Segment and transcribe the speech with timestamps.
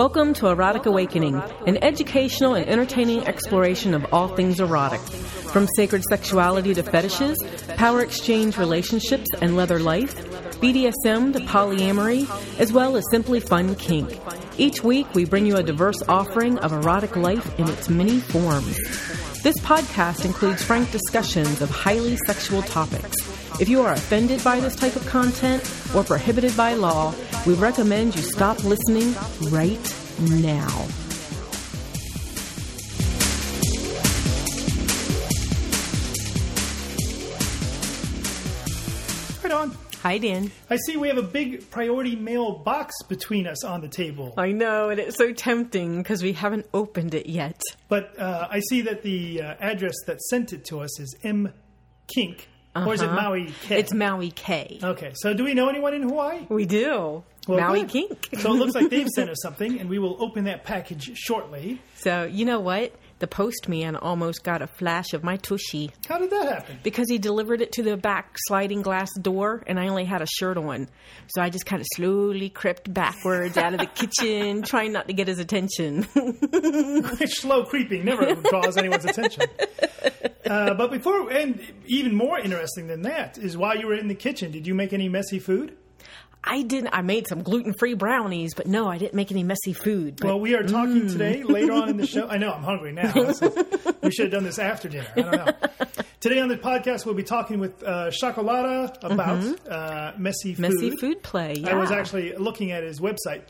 [0.00, 1.34] Welcome to Erotic Awakening,
[1.66, 4.98] an educational and entertaining exploration of all things erotic.
[5.52, 7.36] From sacred sexuality to fetishes,
[7.76, 10.14] power exchange relationships and leather life,
[10.58, 12.26] BDSM to polyamory,
[12.58, 14.18] as well as simply fun kink.
[14.56, 18.78] Each week, we bring you a diverse offering of erotic life in its many forms.
[19.42, 23.29] This podcast includes frank discussions of highly sexual topics.
[23.60, 25.62] If you are offended by this type of content
[25.94, 27.14] or prohibited by law,
[27.46, 29.14] we recommend you stop listening
[29.50, 29.78] right
[30.18, 30.86] now.
[39.42, 39.76] Right on.
[40.00, 40.50] Hi, Dan.
[40.70, 44.32] I see we have a big priority mail box between us on the table.
[44.38, 47.60] I know, and it's so tempting because we haven't opened it yet.
[47.88, 51.52] But uh, I see that the uh, address that sent it to us is M
[52.74, 52.86] Kink.
[52.86, 53.20] Or is it Uh-huh.
[53.22, 53.78] Maui K?
[53.78, 54.78] It's Maui K.
[54.82, 56.46] Okay, so do we know anyone in Hawaii?
[56.48, 57.22] We do.
[57.48, 57.88] Well, Maui good.
[57.90, 58.28] Kink.
[58.38, 61.80] so it looks like they've sent us something, and we will open that package shortly.
[61.96, 62.92] So, you know what?
[63.20, 66.78] The postman almost got a flash of my tushy How did that happen?
[66.82, 70.26] because he delivered it to the back sliding glass door and I only had a
[70.26, 70.88] shirt on.
[71.28, 75.12] So I just kind of slowly crept backwards out of the kitchen, trying not to
[75.12, 76.04] get his attention.
[77.26, 79.44] Slow creeping never draws anyone's attention.
[80.46, 84.16] Uh, but before, and even more interesting than that, is while you were in the
[84.16, 85.76] kitchen, did you make any messy food?
[86.42, 89.72] I didn't, I made some gluten free brownies, but no, I didn't make any messy
[89.72, 90.16] food.
[90.20, 92.26] But Well, we are talking today later on in the show.
[92.30, 93.12] I know I'm hungry now.
[93.14, 93.40] Is-
[94.02, 95.06] we should have done this after dinner.
[95.16, 95.52] I don't know.
[96.20, 100.62] Today on the podcast, we'll be talking with uh, Chocolata about uh, messy food.
[100.62, 101.54] messy food play.
[101.58, 101.70] Yeah.
[101.70, 103.42] I was actually looking at his website,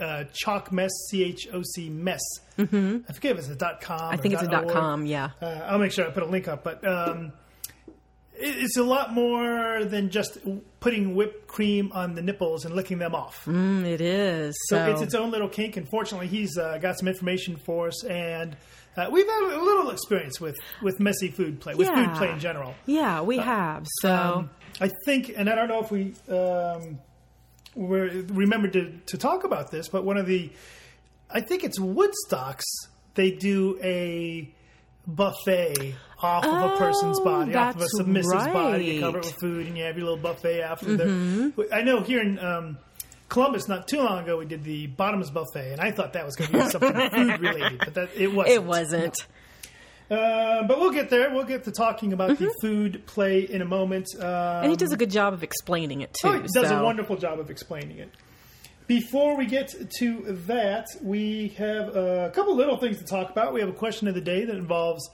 [0.00, 2.20] uh, Choc Mess, C H O C Mess.
[2.58, 2.98] Mm-hmm.
[3.08, 4.12] I forget if it's a dot com.
[4.12, 5.30] I think it's a dot com, yeah.
[5.40, 7.32] Uh, I'll make sure I put a link up, but um,
[8.40, 10.38] it's a lot more than just
[10.80, 13.44] putting whipped cream on the nipples and licking them off.
[13.46, 14.54] Mm, it is.
[14.68, 15.76] So So, it's its own little kink.
[15.76, 18.56] And fortunately, he's uh, got some information for us, and
[18.96, 22.38] uh, we've had a little experience with with messy food play, with food play in
[22.40, 22.74] general.
[22.86, 23.86] yeah, we have.
[24.00, 26.98] So, Um, I think, and I don't know if we um,
[27.74, 30.50] were remembered to, to talk about this, but one of the,
[31.30, 32.64] I think it's Woodstocks.
[33.14, 34.48] They do a
[35.08, 38.84] buffet off of a person's Oh, body, off of a submissive's body.
[38.84, 40.86] You cover it with food, and you have your little buffet after.
[40.86, 41.50] Mm-hmm.
[41.60, 41.72] there.
[41.74, 42.38] I know here in.
[42.38, 42.78] Um,
[43.28, 46.34] Columbus, not too long ago, we did the bottoms buffet, and I thought that was
[46.34, 48.54] going to be something food related, but that it wasn't.
[48.54, 49.14] it wasn't.
[50.10, 51.30] Uh, but we'll get there.
[51.34, 54.06] We'll get to talking about the food play in a moment.
[54.18, 54.62] Um, Mm-hmm.
[54.62, 56.28] And he does a good job of explaining it too.
[56.28, 56.80] Oh, he does so.
[56.80, 58.10] a wonderful job of explaining it.
[58.86, 63.52] Before we get to that, we have a couple little things to talk about.
[63.52, 65.06] We have a question of the day that involves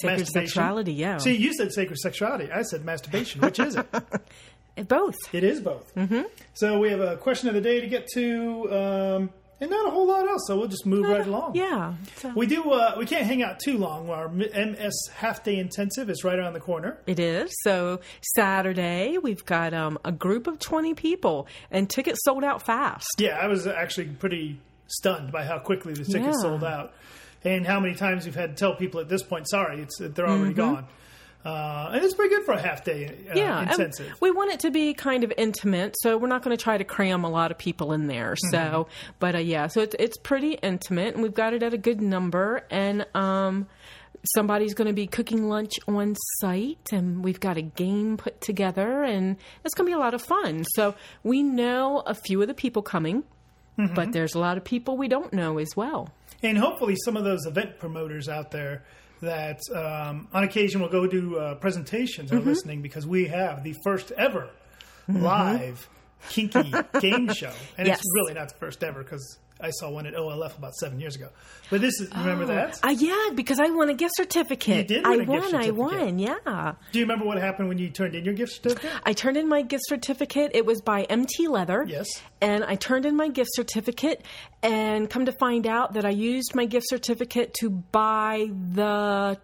[0.00, 1.18] Sacred sexuality, yeah.
[1.18, 2.50] See, you said sacred sexuality.
[2.52, 3.40] I said masturbation.
[3.40, 3.86] Which is it?
[4.88, 5.14] Both.
[5.32, 5.94] it is both.
[5.94, 6.24] Mm-hmm.
[6.52, 9.90] So we have a question of the day to get to, um, and not a
[9.90, 10.42] whole lot else.
[10.46, 11.54] So we'll just move right along.
[11.56, 11.94] Yeah.
[12.16, 12.62] So- We do.
[12.70, 14.10] Uh, we can't hang out too long.
[14.10, 16.98] Our MS half day intensive is right around the corner.
[17.06, 17.50] It is.
[17.62, 18.00] So
[18.34, 23.06] Saturday, we've got um, a group of 20 people, and tickets sold out fast.
[23.18, 26.42] Yeah, I was actually pretty stunned by how quickly the tickets Yeah.
[26.42, 26.92] sold out,
[27.46, 30.28] and how many times we've had to tell people at this point, "Sorry, it's they're
[30.28, 30.86] already gone."
[31.44, 33.38] Uh, and it's pretty good for a half day uh, Mm-hmm.
[33.38, 34.12] Yeah, intensive.
[34.20, 36.82] we want it to be kind of intimate, so we're not going to try to
[36.82, 38.34] cram a lot of people in there.
[38.50, 39.10] So, Mm-hmm.
[39.20, 42.00] but uh, yeah, so it's it's pretty intimate, and we've got it at a good
[42.00, 43.68] number, and um,
[44.34, 49.04] somebody's going to be cooking lunch on site, and we've got a game put together,
[49.04, 50.64] and it's going to be a lot of fun.
[50.74, 53.22] So we know a few of the people coming,
[53.78, 53.94] Mm-hmm.
[53.94, 56.08] but there's a lot of people we don't know as well.
[56.42, 58.84] And hopefully, some of those event promoters out there
[59.22, 62.40] that um, on occasion will go do uh, presentations Mm-hmm.
[62.42, 64.50] are listening because we have the first ever
[65.08, 65.88] live
[66.30, 67.98] kinky game show, and Yes.
[68.00, 71.16] it's really not the first ever because I saw one at OLF about seven years
[71.16, 71.30] ago.
[71.70, 72.78] But this is remember that?
[72.82, 74.90] Uh, yeah, because I won a gift certificate.
[74.90, 75.54] You did I won.
[75.54, 76.18] I won.
[76.18, 76.74] Yeah.
[76.92, 78.90] Do you remember what happened when you turned in your gift certificate?
[79.04, 80.50] I turned in my gift certificate.
[80.54, 81.84] It was by MT Leather.
[81.88, 82.06] Yes.
[82.40, 84.22] And I turned in my gift certificate
[84.62, 89.38] and come to find out that I used my gift certificate to buy the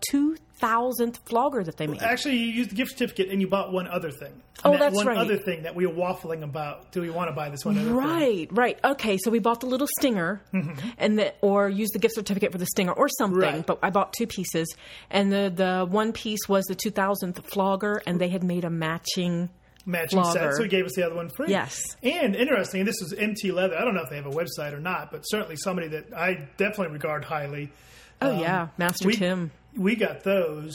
[0.62, 2.02] 2000th flogger that they made.
[2.02, 4.32] Actually, you used the gift certificate and you bought one other thing.
[4.32, 5.16] And Oh, that that's one right.
[5.18, 6.92] other thing that we were waffling about.
[6.92, 7.96] Do we want to buy this one other thing?
[7.96, 8.78] Right, right.
[8.84, 10.40] Okay, so we bought the little stinger,
[10.98, 13.40] and the, or used the gift certificate for the stinger or something.
[13.40, 13.56] Mm-hmm.
[13.56, 13.66] Right.
[13.66, 14.72] But I bought two pieces,
[15.10, 19.48] and the the one piece was the 2000th flogger, and they had made a matching.
[19.84, 20.32] Matching set.
[20.34, 20.52] Flogger.
[20.56, 21.48] So he gave us the other one free.
[21.48, 21.82] Yes.
[22.04, 23.76] And interesting, and this is MT Leather.
[23.76, 26.46] I don't know if they have a website or not, but certainly somebody that I
[26.56, 27.72] definitely regard highly.
[28.20, 29.50] Oh yeah, Master Um, we, Tim.
[29.76, 30.74] We got those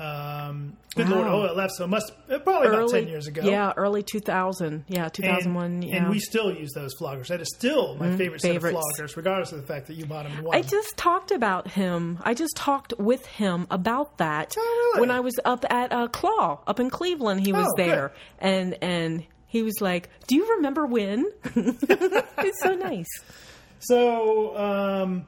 [0.00, 1.14] Um, good Wow.
[1.16, 1.72] lord, oh, it left.
[1.72, 3.42] So it must probably about early ten years ago.
[3.42, 4.84] Yeah, early 2000.
[4.86, 5.64] Yeah, 2001.
[5.64, 5.96] And, yeah.
[5.96, 7.26] and we still use those floggers.
[7.26, 10.22] That is still my favorite set of floggers, regardless of the fact that you bought
[10.28, 10.56] them in one.
[10.56, 12.20] I just talked about him.
[12.22, 15.00] I just talked with him about that Oh, really?
[15.00, 17.44] when I was up at uh, Claw up in Cleveland.
[17.44, 17.88] He was Oh, good.
[17.88, 21.26] there, and and he was like, "Do you remember when?"
[21.56, 23.08] it's so nice.
[23.80, 25.26] so, um,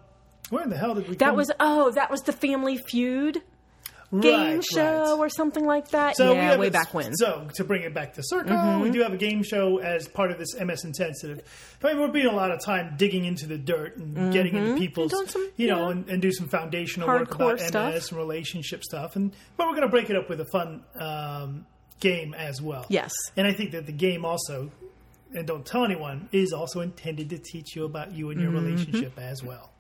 [0.51, 1.17] where in the hell did we?
[1.17, 3.43] That come- was oh, that was the Family Feud
[4.21, 5.19] game Right, show right.
[5.19, 6.17] or something like that.
[6.17, 7.15] So yeah, way a- back when.
[7.15, 8.81] So to bring it back to Circle, Mm-hmm.
[8.83, 11.41] we do have a game show as part of this MS Intensive.
[11.85, 14.77] I mean, we're being a lot of time digging into the dirt and getting into
[14.77, 15.29] people's, Mm-hmm.
[15.29, 15.91] some, you know, yeah.
[15.93, 17.95] and, and do some foundational work Hardcore about stuff.
[17.95, 19.15] MS and relationship stuff.
[19.15, 21.65] And but we're going to break it up with a fun um,
[22.01, 22.87] game as well.
[22.89, 23.13] Yes.
[23.37, 24.73] and I think that the game also,
[25.33, 28.65] and don't tell anyone, is also intended to teach you about you and your Mm-hmm.
[28.67, 29.71] relationship as well.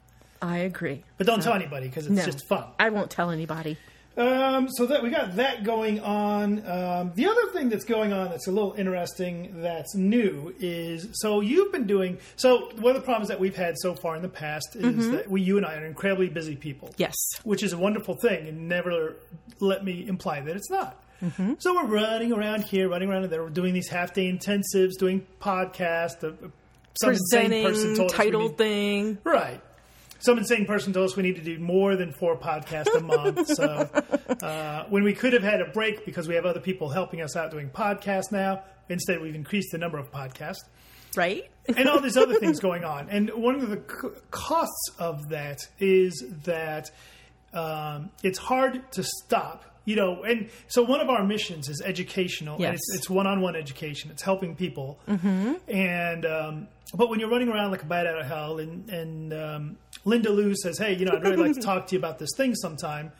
[0.42, 1.02] I agree.
[1.18, 2.64] But don't tell anybody because it's No, just fun.
[2.78, 3.76] I won't tell anybody.
[4.16, 6.66] Um, so that we got that going on.
[6.66, 11.40] Um, the other thing that's going on that's a little interesting that's new is so
[11.40, 14.28] you've been doing so one of the problems that we've had so far in the
[14.28, 16.92] past is that we you and I are incredibly busy people.
[16.96, 17.14] Yes.
[17.44, 19.16] Which is a wonderful thing and never
[19.60, 21.00] let me imply that it's not.
[21.58, 25.26] So we're running around here, running around there, we're doing these half day intensives, doing
[25.40, 26.24] podcasts.
[26.24, 26.32] Uh,
[27.00, 29.18] some insane person Presenting told us we title need- thing.
[29.22, 29.60] Right.
[30.20, 33.46] Some insane person told us we need to do more than four podcasts a month.
[33.56, 33.88] so
[34.46, 37.36] uh, when we could have had a break because we have other people helping us
[37.36, 40.64] out doing podcasts now, instead we've increased the number of podcasts
[41.16, 41.50] Right?
[41.76, 43.08] and all these other things going on.
[43.08, 46.90] And one of the c- costs of that is that
[47.52, 49.64] um, it's hard to stop.
[49.86, 52.74] You know, and so one of our missions is educational, and Yes.
[52.74, 54.10] it's, it's one-on-one education.
[54.10, 55.54] It's helping people, mm-hmm.
[55.68, 59.32] and um, but when you're running around like a bat out of hell, and and
[59.32, 62.18] um, Linda Lou says, "Hey, you know, I'd really like to talk to you about
[62.18, 63.12] this thing sometime,"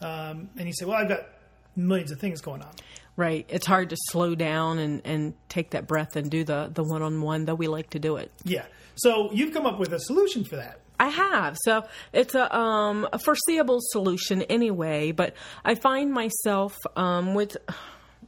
[0.00, 1.26] um, and you say, "Well, I've got
[1.76, 2.72] millions of things going on."
[3.16, 3.46] Right.
[3.48, 7.00] It's hard to slow down and, and take that breath and do the, the one
[7.00, 8.32] on one, though we like to do it.
[8.42, 8.64] Yeah,
[8.96, 10.80] so you've come up with a solution for that.
[10.98, 11.56] I have.
[11.64, 15.34] So it's a, um, a foreseeable solution anyway, but
[15.64, 17.56] I find myself um, with.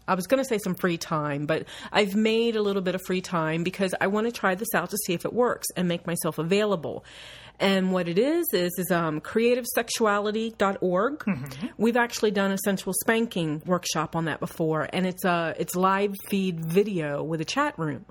[0.09, 3.03] I was going to say some free time, but I've made a little bit of
[3.03, 5.89] free time because I want to try this out to see if it works and
[5.89, 7.05] make myself available.
[7.59, 11.25] And what it is is is um, creativesexuality.org.
[11.79, 16.15] We've actually done a sensual spanking workshop on that before, and it's a it's live
[16.29, 18.05] feed video with a chat room.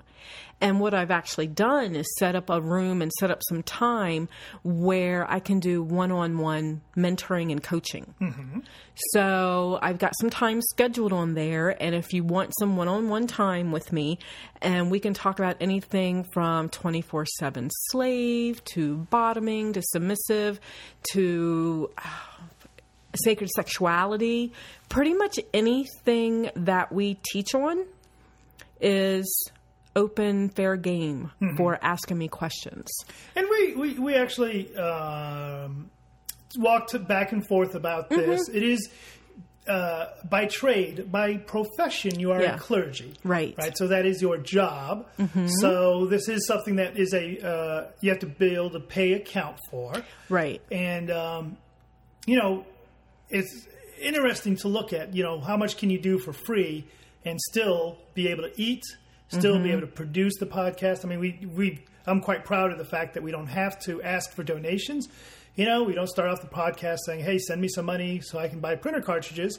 [0.58, 4.28] And what I've actually done is set up a room and set up some time
[4.64, 8.14] where I can do one on one mentoring and coaching.
[8.20, 8.60] Mm-hmm.
[9.12, 11.80] So I've got some time scheduled on there.
[11.82, 14.18] And if you want some one on one time with me,
[14.62, 20.58] and we can talk about anything from 24 7 slave to bottoming to submissive
[21.12, 22.08] to uh,
[23.14, 24.52] sacred sexuality,
[24.88, 27.84] pretty much anything that we teach on
[28.80, 29.50] is
[29.96, 32.86] open, fair game for asking me questions.
[33.34, 35.90] And we, we, we actually um,
[36.56, 38.48] walked back and forth about this.
[38.48, 38.56] Mm-hmm.
[38.56, 38.88] It is
[39.66, 42.54] uh, by trade, by profession, you are Yeah.
[42.54, 43.14] a clergy.
[43.24, 43.50] Right.
[43.50, 43.60] Mm-hmm.
[43.62, 43.76] Right.
[43.76, 45.08] So that is your job.
[45.60, 49.14] So this is something that is a, uh, you have to be able to pay
[49.14, 49.92] account for.
[50.28, 50.62] Right.
[50.70, 51.56] And, um,
[52.26, 52.64] you know,
[53.28, 53.66] it's
[54.00, 56.86] interesting to look at, you know, how much can you do for free
[57.24, 58.84] and still be able to eat,
[59.28, 59.64] still Mm-hmm.
[59.64, 61.04] be able to produce the podcast.
[61.04, 64.02] I mean, we, we, I'm quite proud of the fact that we don't have to
[64.02, 65.08] ask for donations.
[65.56, 68.38] You know, we don't start off the podcast saying, hey, send me some money so
[68.38, 69.58] I can buy printer cartridges.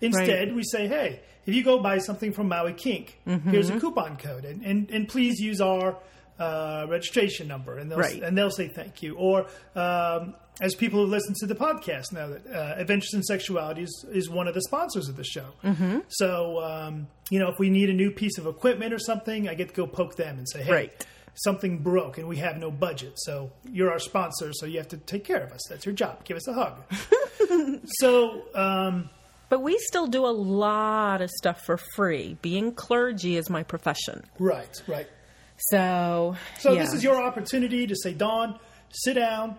[0.00, 3.50] Instead, we say, hey, if you go buy something from Maui Kink, Mm-hmm.
[3.50, 5.96] here's a coupon code, and, and, and please use our
[6.38, 8.22] uh, registration number, and they'll Right.
[8.22, 9.14] and they'll say thank you.
[9.16, 13.82] Or um, as people who listen to the podcast know that uh, Adventures in Sexuality
[13.82, 15.46] is, is one of the sponsors of the show.
[15.64, 16.00] Mm-hmm.
[16.08, 19.54] So um, you know, if we need a new piece of equipment or something, I
[19.54, 20.72] get to go poke them and say, hey.
[20.72, 21.06] Right.
[21.36, 23.14] Something broke and we have no budget.
[23.16, 25.62] So you're our sponsor, so you have to take care of us.
[25.68, 26.22] That's your job.
[26.24, 27.80] Give us a hug.
[27.98, 29.10] so, um,
[29.48, 32.36] But we still do a lot of stuff for free.
[32.40, 34.22] Being clergy is my profession.
[34.38, 35.08] right, right.
[35.56, 36.82] So, So yeah.
[36.84, 38.58] this is your opportunity to say, Dawn,
[38.90, 39.58] sit down,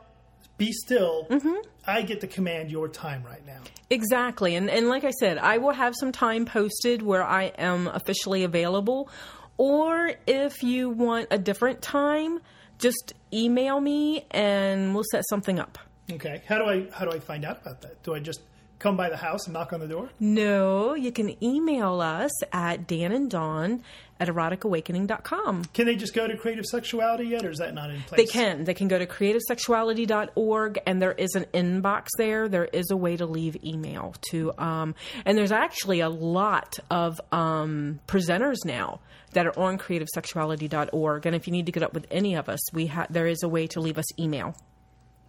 [0.58, 1.28] be still.
[1.30, 1.56] Mm-hmm.
[1.88, 3.60] I get to command your time right now.
[3.90, 4.56] Exactly.
[4.56, 8.44] And and like I said, I will have some time posted where I am officially
[8.44, 9.10] available.
[9.58, 12.40] Or if you want a different time,
[12.80, 15.78] just email me and we'll set something up.
[16.12, 16.42] Okay.
[16.48, 18.04] How do I how do I find out about that?
[18.04, 18.42] Do I just
[18.80, 20.10] come by the house and knock on the door?
[20.20, 23.84] No, you can email us at Dan and Dawn
[24.20, 25.66] at eroticawakening.com.
[25.74, 28.18] Can they just go to Creative Sexuality yet, or is that not in place?
[28.18, 28.64] They can.
[28.64, 32.48] They can go to creativesexuality.org and there is an inbox there.
[32.48, 37.20] There is a way to leave email to um and there's actually a lot of
[37.32, 39.00] um presenters now
[39.34, 42.60] that are on creativesexuality.org and if you need to get up with any of us,
[42.74, 44.56] we have there is a way to leave us email.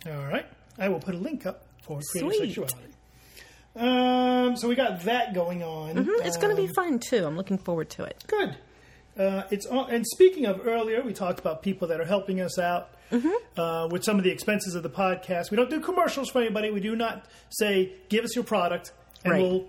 [0.07, 0.47] All right.
[0.79, 2.55] I will put a link up for Creative Sweet.
[2.55, 2.93] Sexuality.
[3.77, 5.95] Um, so we got that going on.
[5.95, 7.25] Mhm, It's going to Um, be fun too.
[7.27, 8.25] I'm looking forward to it.
[8.27, 8.57] Good.
[9.19, 12.59] Uh, it's on, and speaking of earlier, we talked about people that are helping us
[12.59, 12.91] out
[13.57, 15.51] uh, with some of the expenses of the podcast.
[15.51, 16.71] We don't do commercials for anybody.
[16.71, 18.93] We do not say give us your product
[19.25, 19.43] and Right.
[19.43, 19.67] we'll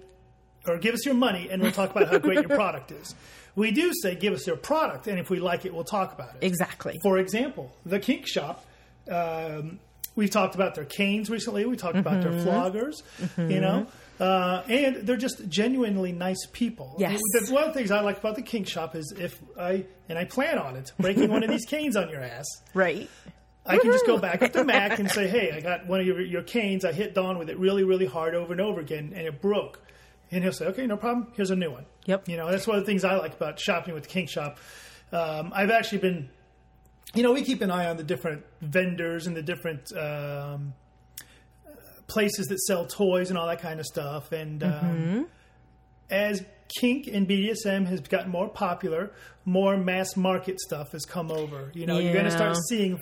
[0.67, 3.15] or give us your money and we'll talk about how great your product is.
[3.55, 6.35] We do say give us your product and if we like it, we'll talk about
[6.35, 6.45] it.
[6.45, 6.97] Exactly.
[7.03, 8.65] For example, the Kink Shop.
[9.09, 9.79] Um,
[10.17, 11.65] we've talked about their canes recently.
[11.65, 12.43] We talked about Mm-hmm.
[12.43, 12.95] their floggers.
[13.37, 13.87] You know,
[14.19, 16.95] uh, and they're just genuinely nice people.
[16.99, 17.21] Yes.
[17.33, 20.17] The- one of the things I like about the Kink Shop is if I and
[20.17, 22.45] I plan on it breaking one of these canes on your ass.
[22.73, 23.09] Right.
[23.65, 26.07] I can just go back up to Mac and say, "Hey, I got one of
[26.07, 26.83] your, your canes.
[26.85, 29.79] I hit Dawn with it really, really hard over and over again, and it broke."
[30.31, 31.31] And he'll say, "Okay, no problem.
[31.35, 32.29] Here's a new one." Yep.
[32.29, 34.57] You know, that's one of the things I like about shopping with the kink Shop.
[35.11, 36.29] Um, I've actually been,
[37.13, 40.73] you know, we keep an eye on the different vendors and the different um,
[42.07, 44.31] places that sell toys and all that kind of stuff.
[44.31, 45.27] And um,
[46.09, 46.43] as
[46.79, 49.11] kink and BDSM has gotten more popular,
[49.45, 51.71] more mass market stuff has come over.
[51.73, 53.01] You know, you're going to start seeing,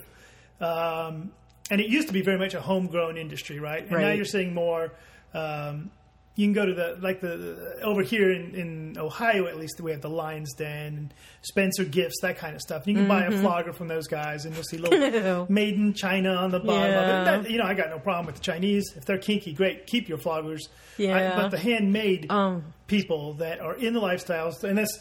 [0.61, 1.31] um,
[1.71, 3.81] and it used to be very much a homegrown industry, right?
[3.81, 4.93] And now you're seeing more.
[5.33, 5.91] Um,
[6.35, 9.91] you can go to the like the over here in, in Ohio at least we
[9.91, 12.85] have the Lions Den and Spencer Gifts that kind of stuff.
[12.87, 13.35] You can buy Mm-hmm.
[13.35, 16.91] a flogger from those guys and you'll see little made in China on the bottom
[16.91, 16.99] Yeah.
[17.01, 17.43] of it.
[17.43, 19.53] That- you know, I got no problem with the Chinese if they're kinky.
[19.53, 20.61] Great, keep your floggers.
[20.97, 21.35] Yeah.
[21.37, 22.65] I, but the handmade Um.
[22.87, 24.99] people that are in the lifestyles, and that's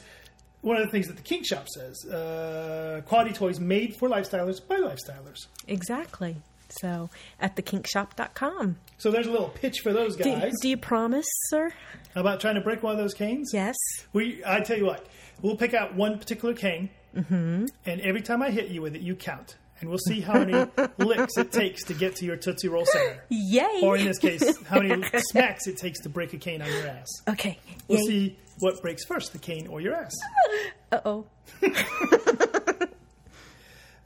[0.61, 4.67] one of the things that the Kink Shop says: uh, quality toys made for lifestylers
[4.67, 5.47] by lifestylers.
[5.69, 6.37] Exactly.
[6.69, 8.77] So at thekinkshop.com.
[8.99, 10.53] So there's a little pitch for those Do, guys.
[10.61, 11.73] do you promise, sir?
[12.15, 13.51] How about trying to break one of those canes?
[13.53, 13.75] Yes.
[14.13, 15.07] We, I tell you what,
[15.43, 17.67] we'll pick out one particular cane, Mm-hmm.
[17.87, 20.53] and every time I hit you with it, you count, and we'll see how many
[20.99, 23.23] licks it takes to get to your Tootsie Roll center.
[23.29, 23.81] Yay.
[23.85, 26.89] Or in this case, how many smacks it takes to break a cane on your
[26.89, 27.07] ass.
[27.29, 27.61] okay.
[27.87, 28.07] We'll Yay.
[28.07, 30.13] see what breaks first, the cane or your ass.
[30.93, 31.27] Uh oh.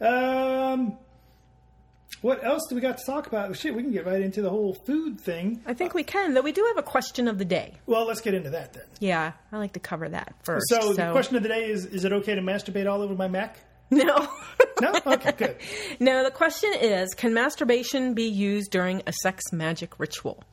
[0.01, 0.97] Um,
[2.21, 3.57] what else do we got to talk about?
[3.57, 5.63] Shit, we can get right into the whole food thing.
[5.67, 7.75] I think we can, though we do have a question of the day.
[7.87, 8.85] Well, let's get into that then.
[9.01, 10.67] Yeah, I like to cover that first.
[10.69, 13.29] So, the question of the day is: Is it okay to masturbate all over my
[13.29, 13.59] Mac?
[13.91, 14.29] No.
[14.81, 14.93] No.
[15.07, 15.57] Okay, good.
[16.01, 20.45] no, the question is can masturbation be used during a sex magic ritual?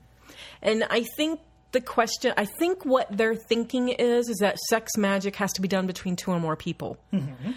[0.61, 1.39] And I think
[1.75, 5.67] the question, I think what they're thinking is, is that sex magic has to be
[5.67, 6.97] done between two or more people.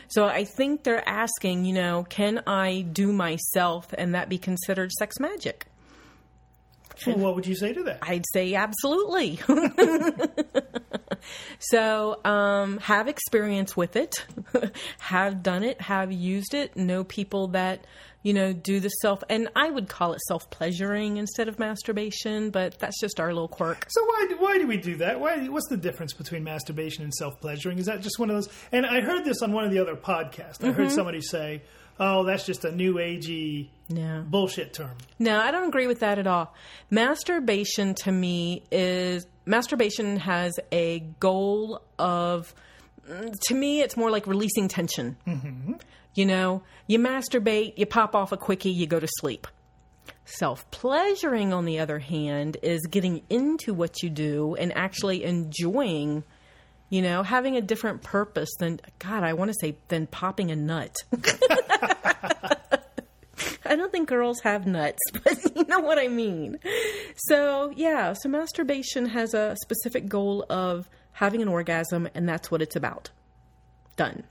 [0.08, 4.90] So I think they're asking, you know, can I do myself and that be considered
[4.90, 5.66] sex magic?
[7.06, 8.00] Well, what would you say to that?
[8.02, 9.38] I'd say absolutely.
[11.60, 14.26] so, um, have experience with it,
[14.98, 17.86] have done it, have used it, know people that,
[18.22, 22.50] you know, do the self, and I would call it self pleasuring instead of masturbation,
[22.50, 23.86] but that's just our little quirk.
[23.88, 25.20] So why do, why do we do that?
[25.20, 27.78] Why what's the difference between masturbation and self pleasuring?
[27.78, 28.48] Is that just one of those?
[28.72, 30.62] And I heard this on one of the other podcasts.
[30.62, 30.72] I Mm-hmm.
[30.72, 31.62] heard somebody say,
[32.00, 34.24] "Oh, that's just a new agey No.
[34.28, 36.52] bullshit term." No, I don't agree with that at all.
[36.90, 42.52] Masturbation to me is masturbation has a goal of
[43.08, 45.16] mm, to me it's more like releasing tension.
[46.14, 49.46] You know, you masturbate, you pop off a quickie, you go to sleep.
[50.24, 56.24] Self pleasuring, on the other hand, is getting into what you do and actually enjoying,
[56.90, 60.56] you know, having a different purpose than, God, I want to say, than popping a
[60.56, 60.94] nut.
[63.64, 66.58] I don't think girls have nuts, but you know what I mean.
[67.16, 72.62] So, yeah, so masturbation has a specific goal of having an orgasm, and that's what
[72.62, 73.10] it's about.
[73.96, 74.24] Done.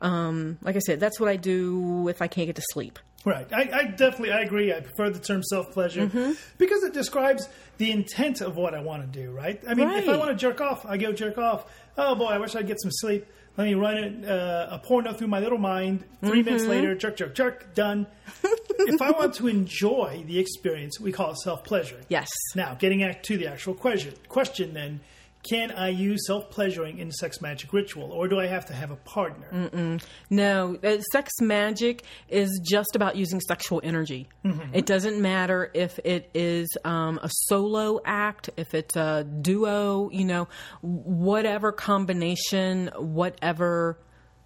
[0.00, 2.98] Um, like I said, that's what I do if I can't get to sleep.
[3.24, 3.46] Right.
[3.52, 4.72] I, I definitely I agree.
[4.72, 6.32] I prefer the term self pleasure Mm-hmm.
[6.58, 9.30] because it describes the intent of what I want to do.
[9.30, 9.62] Right.
[9.66, 11.64] I mean, if I want to jerk off, I go jerk off.
[11.96, 13.26] Oh boy, I wish I'd get some sleep.
[13.56, 16.04] Let me run it, uh, a porno through my little mind.
[16.22, 16.44] 3 Mm-hmm.
[16.44, 18.08] minutes later, jerk, jerk, jerk, done.
[18.42, 22.00] if I want to enjoy the experience, we call it self pleasure.
[22.08, 22.28] Yes.
[22.56, 25.00] Now, getting back to the actual question, question then,
[25.48, 28.90] can I use self pleasuring in sex magic ritual, or do I have to have
[28.90, 29.98] a partner?
[30.30, 34.28] No, uh, sex magic is just about using sexual energy.
[34.72, 40.24] It doesn't matter if it is um, a solo act, if it's a duo, you
[40.24, 40.48] know,
[40.80, 43.98] whatever combination, whatever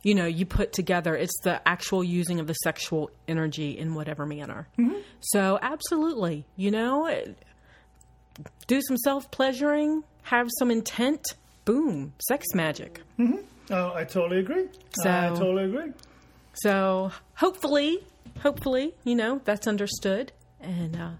[0.02, 1.14] you know you put together.
[1.16, 4.68] It's the actual using of the sexual energy in whatever manner.
[5.20, 7.08] So, absolutely, you know,
[8.66, 11.24] do some self pleasuring, have some intent.
[11.64, 13.00] Boom, sex magic.
[13.70, 14.68] Oh, I totally agree.
[15.02, 15.92] So- I totally agree.
[16.54, 17.98] So hopefully,
[18.40, 20.32] hopefully, you know, that's understood.
[20.60, 21.10] And uh,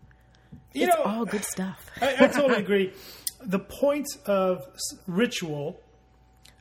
[0.73, 1.79] You it's know, all good stuff.
[2.01, 2.93] I, I totally agree.
[3.41, 4.65] The point of
[5.07, 5.81] ritual,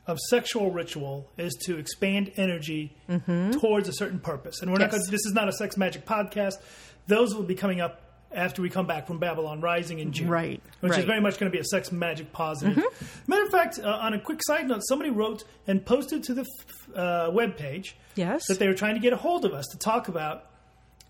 [0.06, 2.94] of sexual ritual, is to expand energy
[3.52, 4.60] towards a certain purpose.
[4.62, 4.90] And we're not.
[4.90, 4.94] Mm-hmm.
[4.96, 5.06] Yes.
[5.06, 6.54] Gonna, this is not a sex magic podcast.
[7.08, 8.02] Those will be coming up
[8.32, 11.00] after we come back from Babylon Rising in June, Right, Which is right.
[11.00, 11.06] Mm-hmm.
[11.08, 12.82] very much going to be a sex magic positive.
[13.26, 16.42] Matter of fact, uh, on a quick side note, somebody wrote and posted to the
[16.42, 18.46] f- uh, web page Yes.
[18.48, 20.46] that they were trying to get a hold of us to talk about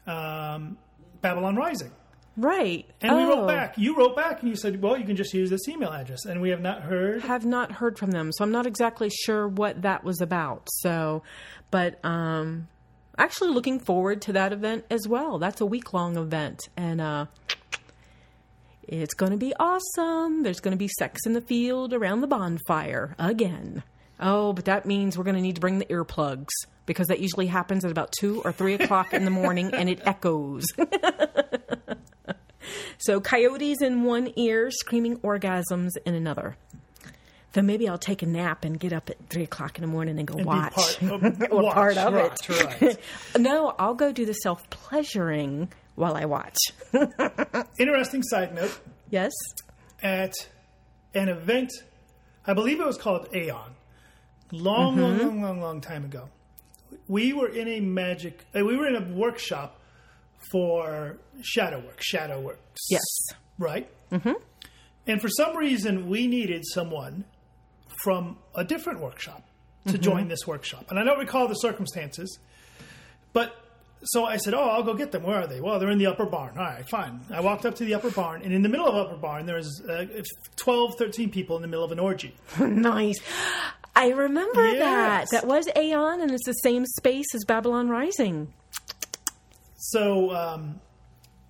[0.07, 0.79] um,
[1.21, 1.91] Babylon Rising.
[2.37, 2.89] Right.
[3.03, 3.77] And we Oh, wrote back.
[3.77, 6.25] You wrote back and you said, well, you can just use this email address.
[6.25, 7.23] And we have not heard.
[7.23, 10.69] Have not heard from them, so I'm not exactly sure what that was about.
[10.71, 11.25] So,
[11.73, 12.69] but um,
[13.19, 15.39] actually looking forward to that event as well.
[15.39, 17.27] That's a week long event, and uh,
[18.83, 20.43] it's going to be awesome.
[20.43, 23.83] There's going to be sex in the field around the bonfire again.
[24.21, 26.49] Oh, but that means we're going to need to bring the earplugs
[26.87, 30.01] because that usually happens at about two or three o'clock in the morning, and it
[30.07, 30.65] echoes.
[32.99, 36.57] so coyotes in one ear, screaming orgasms in another.
[37.67, 40.27] Maybe I'll take a nap and get up at three o'clock in the morning and
[40.27, 40.75] go be watch.
[40.75, 42.81] part of- or watch, part of right, it.
[42.81, 42.99] right.
[43.39, 46.57] no, I'll go do the self pleasuring while I watch.
[47.79, 48.79] Interesting side note
[49.11, 49.33] yes.
[50.03, 50.33] at
[51.15, 51.71] an event,
[52.47, 53.75] I believe it was called Aeon,
[54.53, 55.01] long, Mm-hmm.
[55.03, 56.29] long, long, long, long time ago.
[57.07, 59.81] We were in a magic, uh, we were in a workshop
[60.53, 62.81] for shadow work, shadow works.
[62.91, 63.03] Yes.
[63.59, 63.91] Right?
[64.13, 64.33] Mm-hmm.
[65.07, 67.25] And for some reason, we needed someone
[68.03, 69.45] from a different workshop
[69.87, 70.03] to Mm-hmm.
[70.03, 70.87] join this workshop.
[70.91, 72.39] And I don't recall the circumstances,
[73.33, 73.55] but
[74.05, 75.23] so I said, Oh, I'll go get them.
[75.23, 75.61] Where are they?
[75.61, 76.59] Well, they're in the upper barn.
[76.59, 77.21] All right, fine.
[77.33, 79.57] I walked up to the upper barn, and in the middle of upper barn, there
[79.57, 80.05] was uh,
[80.57, 82.37] 12, 13 people in the middle of an orgy.
[82.61, 83.19] nice.
[83.97, 85.27] I remember that.
[85.33, 88.53] That was Aeon, and it's the same space as Babylon Rising.
[89.77, 90.81] So um,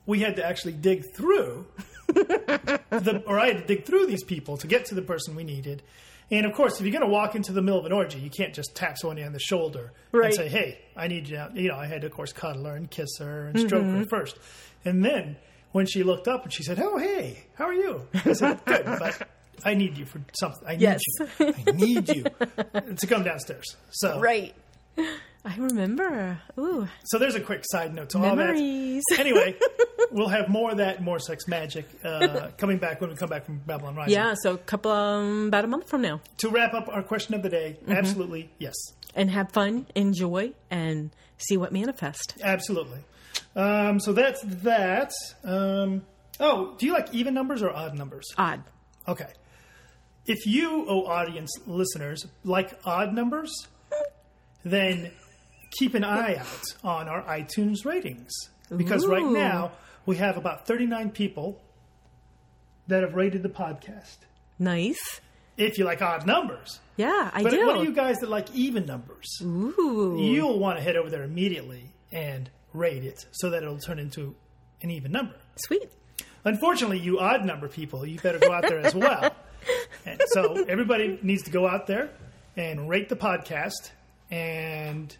[0.07, 1.67] we had to actually dig through,
[2.09, 5.45] the, or I had to dig through these people to get to the person we
[5.45, 5.83] needed.
[6.31, 8.29] And of course, if you're going to walk into the middle of an orgy, you
[8.29, 10.27] can't just tap someone on the shoulder Right.
[10.27, 11.57] and say, "Hey, I need you." Out.
[11.57, 13.67] You know, I had to, of course, cuddle her and kiss her and mm-hmm.
[13.67, 14.39] stroke her first,
[14.85, 15.37] and then
[15.73, 18.85] when she looked up and she said, "Oh, hey, how are you?" I said, "Good,
[18.85, 19.27] but
[19.65, 20.69] I need you for something.
[20.69, 21.01] I need Yes.
[21.19, 21.55] you.
[21.67, 24.55] I need you to come downstairs." So, Right.
[25.45, 26.41] I remember.
[26.59, 28.37] Ooh, so there's a quick side note to all that.
[28.37, 29.03] memories.
[29.19, 29.55] anyway,
[30.11, 33.45] we'll have more of that, more sex magic uh, coming back when we come back
[33.47, 34.15] from Babylon Rising.
[34.15, 36.21] Yeah, so a couple, um, about a month from now.
[36.39, 37.93] To wrap up our question of the day, Mm-hmm.
[37.93, 38.75] absolutely yes,
[39.15, 42.35] And have fun, enjoy, and see what manifest.
[42.43, 42.99] absolutely.
[43.57, 45.13] Um, so that's that.
[45.45, 46.03] Um,
[46.41, 48.27] oh, do you like even numbers or odd numbers?
[48.37, 48.63] Odd.
[49.07, 49.29] Okay.
[50.27, 53.51] If you, oh audience listeners, like odd numbers,
[54.65, 55.11] then
[55.71, 58.31] keep an eye out on our iTunes ratings.
[58.75, 59.73] Because right now
[60.07, 61.61] we have about 39 people
[62.87, 64.17] that have rated the podcast.
[64.59, 65.21] Nice.
[65.57, 66.81] If you like odd numbers.
[66.97, 67.67] Yeah, I But do.
[67.67, 69.27] what are you guys that like even numbers?
[69.43, 70.17] Ooh.
[70.21, 74.35] You'll want to head over there immediately and rate it so that it'll turn into
[74.83, 75.35] an even number.
[75.57, 75.91] Sweet.
[76.45, 79.35] Unfortunately, you odd number people, you better go out there as well.
[80.07, 82.11] And so everybody needs to go out there
[82.57, 83.91] and rate the podcast,
[84.31, 85.15] and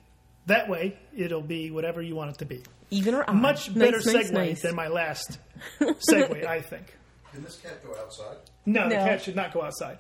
[0.49, 2.63] that way it'll be whatever you want it to be.
[2.91, 3.37] Even or odd.
[3.37, 4.63] Much Nice, better nice, segue nice.
[4.63, 5.39] than my last
[5.81, 6.95] segue, I think.
[7.33, 8.37] Can this cat go outside?
[8.67, 9.05] No, the No.
[9.05, 9.99] cat should not go outside.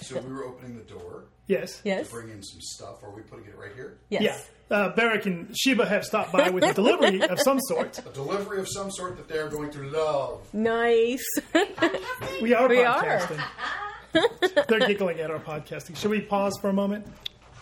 [0.00, 1.80] So we were opening the door Yes.
[1.84, 2.06] Yes.
[2.08, 3.02] to bring in some stuff.
[3.04, 3.98] Are we putting it right here?
[4.08, 4.22] Yes.
[4.22, 4.76] Yeah.
[4.76, 7.98] Uh, Barrick and Sheba have stopped by with a delivery of some sort.
[7.98, 10.52] A delivery of some sort that they are going to love.
[10.52, 11.24] Nice.
[12.42, 13.02] We are We are.
[13.02, 14.66] podcasting.
[14.68, 15.96] They're giggling at our podcasting.
[15.96, 17.06] Should we pause for a moment?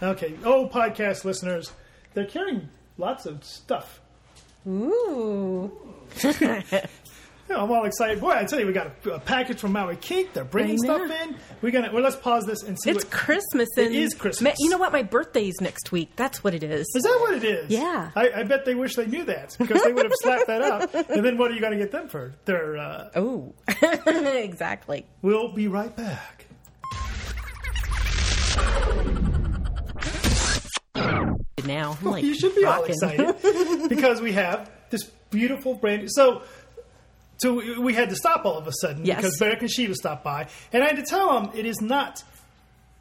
[0.05, 0.35] Okay.
[0.45, 1.73] Oh, podcast listeners,
[2.15, 4.01] they're carrying lots of stuff.
[4.67, 5.73] Ooh.
[7.47, 8.21] Yeah, I'm all excited.
[8.23, 10.33] Boy, I tell you, we got a, a package from Maui Kink.
[10.33, 11.37] They're bringing stuff in.
[11.61, 11.93] We're gonna.
[11.93, 12.89] Well, let's pause this and see.
[12.91, 13.69] It's what, Christmas.
[13.77, 14.41] It And is Christmas.
[14.53, 14.93] Ma- You know what?
[14.95, 16.13] My birthday's next week.
[16.17, 16.87] That's what it is.
[16.97, 17.71] Is that what it is?
[17.71, 18.13] Yeah.
[18.17, 20.95] I, I bet they wish they knew that because they would have slapped that up.
[21.11, 22.33] And then what are you going to get them for?
[22.47, 22.79] They're.
[22.79, 23.53] Uh, Oh.
[24.07, 25.05] exactly.
[25.21, 26.44] we'll be right back.
[31.65, 31.97] Excited now.
[32.01, 32.95] I'm oh, like, you should be all rocking.
[32.95, 36.11] excited because we have this beautiful brand.
[36.13, 36.43] So,
[37.39, 39.17] so we- we had to stop all of a sudden Yes.
[39.17, 42.23] because Barrick and Shiva stopped by, and I had to tell them it is not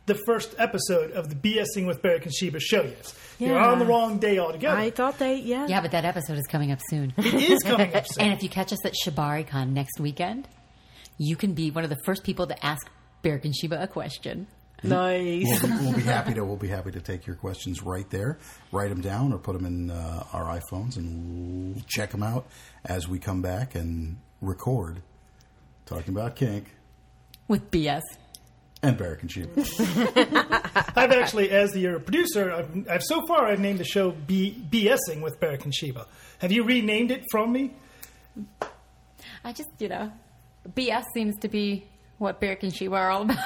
[0.06, 3.14] the first episode of the BSing with Barrick and Shiva show yet.
[3.40, 3.72] You're Yeah.
[3.72, 4.76] on the wrong day altogether.
[4.78, 5.66] I thought they, yeah.
[5.68, 7.14] Yeah, but that episode is coming up soon.
[7.18, 8.26] it is coming up soon.
[8.26, 10.48] and if you catch us at ShibariCon next weekend,
[11.18, 12.90] you can be one of the first people to ask
[13.22, 14.48] Beric and Sheba a question.
[14.84, 15.46] Nice.
[15.64, 18.38] We'll be, we'll be happy to we'll be happy to take your questions right there.
[18.72, 22.46] Write them down or put them in uh, our iPhones, and we'll check them out
[22.84, 25.02] as we come back and record
[25.86, 26.76] talking about kink
[27.48, 28.02] With BS.
[28.82, 29.50] and Barrack and Sheep.
[30.98, 34.62] I've actually, as the uh, producer, I've, I've so far I've named the show B,
[34.70, 36.08] BSing with Barrick and Shiva.
[36.40, 37.72] Have you renamed it from me?
[39.46, 40.12] I just, you know,
[40.70, 41.86] BS seems to be
[42.18, 43.40] what Beric and Sheba are all about.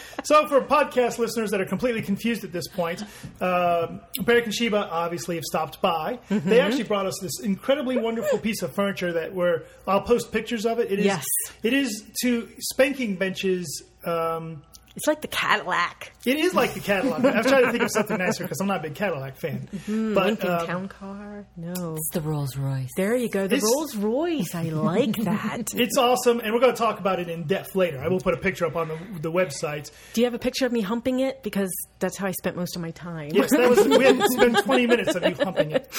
[0.24, 3.02] So, for podcast listeners that are completely confused at this point,
[3.40, 6.18] um, Barrick and Sheba obviously have stopped by.
[6.30, 6.48] Mm-hmm.
[6.48, 9.62] They actually brought us this incredibly wonderful piece of furniture that we're.
[9.86, 10.92] I'll post pictures of it.
[10.92, 11.04] It is.
[11.06, 11.26] Yes.
[11.62, 13.82] It is to spanking benches.
[14.04, 14.62] Um,
[14.96, 16.12] It's like the Cadillac.
[16.24, 17.24] it is like the Cadillac.
[17.24, 19.68] I was trying to think of something nicer because I'm not a big Cadillac fan.
[19.70, 20.14] But Mm-hmm.
[20.14, 21.46] Lincoln um, Town Car.
[21.56, 21.94] No.
[21.96, 22.88] it's the Rolls Royce.
[22.96, 23.46] There you go.
[23.46, 24.54] The It's- Rolls Royce.
[24.54, 25.72] I like that.
[25.74, 28.00] it's awesome, and we're going to talk about it in depth later.
[28.00, 29.90] I will put a picture up on the, the website.
[30.12, 31.42] Do you have a picture of me humping it?
[31.42, 33.30] Because that's how I spent most of my time.
[33.32, 35.92] Yes, that was we had to spend 20 minutes of you humping it.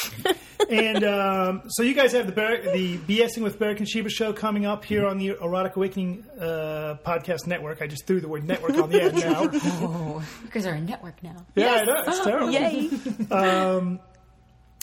[0.69, 4.31] And um, so you guys have the Bar- the BSing with Barrick and Sheba show
[4.31, 7.81] coming up here on the Erotic Awakening uh, podcast network.
[7.81, 9.49] I just threw the word network on the end now.
[9.63, 11.45] Oh, you guys are a network now.
[11.55, 12.03] Yeah, I know.
[12.07, 12.51] It's oh, terrible.
[12.51, 12.89] Yay.
[13.31, 13.99] Um,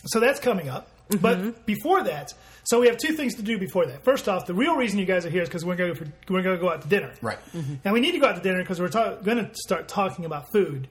[0.06, 0.88] so that's coming up.
[1.20, 1.50] But mm-hmm.
[1.64, 2.34] before that,
[2.64, 4.04] so we have two things to do before that.
[4.04, 6.42] First off, the real reason you guys are here is because we're going to we're
[6.42, 7.12] going to go out to dinner.
[7.22, 7.38] right.
[7.54, 7.74] Mm-hmm.
[7.84, 10.26] And we need to go out to dinner because we're ta- going to start talking
[10.26, 10.88] about food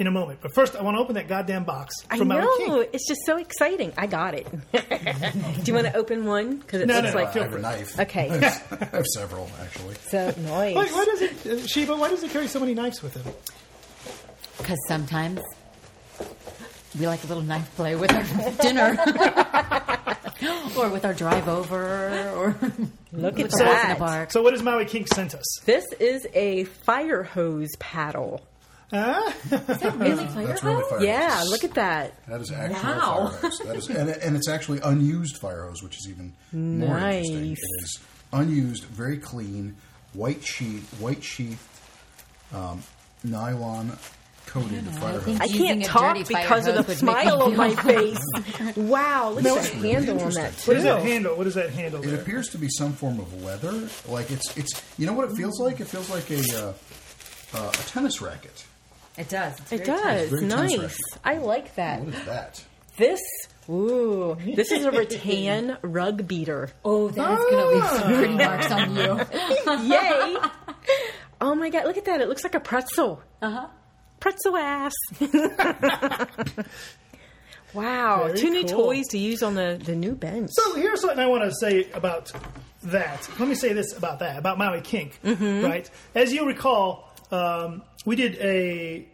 [0.00, 0.40] in a moment.
[0.40, 2.56] But first, I want to open that goddamn box I from Maui know.
[2.56, 2.86] King.
[2.92, 3.92] It's just so exciting.
[3.98, 4.46] I got it.
[4.72, 6.56] Do you want to open one?
[6.56, 7.24] Because it No, looks no, no.
[7.24, 8.00] like I have a knife.
[8.00, 8.30] Okay.
[8.30, 9.94] I have several actually.
[10.08, 10.74] so nice.
[10.74, 11.94] Why, why does it, uh, Sheba?
[11.96, 13.52] Why does it carry so many knives with it?
[14.58, 15.40] Because sometimes
[16.98, 18.96] we like a little knife play with our dinner.
[20.76, 22.56] or with our drive over, or
[23.12, 23.98] Look at with the in that.
[23.98, 24.30] the park.
[24.32, 25.44] So, what does Maui Kink sent us?
[25.64, 28.40] This is a fire hose paddle.
[28.90, 29.32] Huh?
[29.98, 30.90] Really, fire That's really hose?
[30.90, 31.48] fire Yeah, hose.
[31.50, 32.26] look at that.
[32.26, 33.28] That is actual Wow.
[33.28, 33.58] fire hose.
[33.60, 37.50] That is, and, and it's actually unused fire hose, which is even more interesting.
[37.50, 37.58] Nice.
[37.58, 37.98] It is
[38.32, 39.76] unused, very clean,
[40.12, 41.64] white sheet, white sheath,
[42.52, 42.82] um,
[43.22, 43.96] nylon
[44.46, 45.38] coated fire hose.
[45.40, 47.42] I Using can't a talk dirty fire because of hose the would make me smile
[47.42, 48.76] on feel my face.
[48.76, 50.42] wow, look No, at it's the really handle on interesting.
[50.44, 50.66] that.
[50.66, 51.08] What is that too.
[51.08, 51.36] handle?
[51.36, 52.02] What is that handle?
[52.02, 52.20] It There?
[52.20, 53.88] appears to be some form of leather.
[54.08, 55.78] Like it's it's you know what it feels like?
[55.78, 56.72] It feels like a uh,
[57.54, 58.64] uh, a tennis racket.
[59.20, 59.72] It does.
[59.72, 60.30] It does.
[60.30, 60.76] very Nice.
[60.76, 62.00] tense I like that.
[62.00, 62.64] What is that?
[62.96, 63.20] This,
[63.68, 66.70] ooh, this is a rattan rug beater.
[66.84, 69.20] Oh, that is going to leave some pretty marks on you.
[69.94, 70.36] Yay!
[71.40, 72.20] Oh my god, look at that.
[72.20, 73.22] It looks like a pretzel.
[73.40, 73.66] Uh huh.
[74.20, 74.92] Pretzel ass.
[77.74, 78.24] wow.
[78.26, 78.86] Very Two new cool.
[78.86, 80.50] toys to use on the, the new bench.
[80.52, 82.30] So here's something I want to say about
[82.84, 83.28] that.
[83.38, 85.88] Let me say this about that, about Maui Kink, right?
[86.14, 89.06] As you'll recall, um, we did a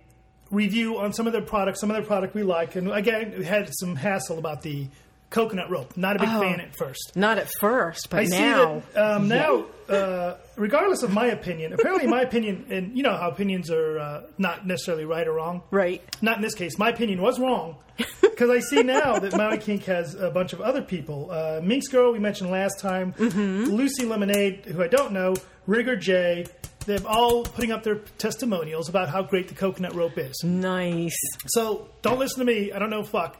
[0.56, 3.44] review on some of their products, some of their product we like, and again, we
[3.44, 4.88] had some hassle about the
[5.30, 5.96] coconut rope.
[5.96, 7.12] Not a big fan at first.
[7.14, 8.80] Not at first, but I now.
[8.80, 13.16] see that um, now, uh, regardless of my opinion, apparently my opinion, and you know
[13.16, 15.62] how opinions are uh, not necessarily right or wrong.
[15.70, 16.02] Right.
[16.22, 16.78] Not in this case.
[16.78, 17.76] My opinion was wrong
[18.20, 21.30] because I see now that Maui Kink has a bunch of other people.
[21.30, 23.14] Uh, Minx Girl, we mentioned last time.
[23.18, 25.34] Lucy Lemonade, who I don't know.
[25.66, 26.46] Rigger J.
[26.86, 30.40] They're all putting up their testimonials about how great the coconut rope is.
[30.44, 31.16] Nice.
[31.48, 32.72] So don't listen to me.
[32.72, 33.36] I don't know fuck.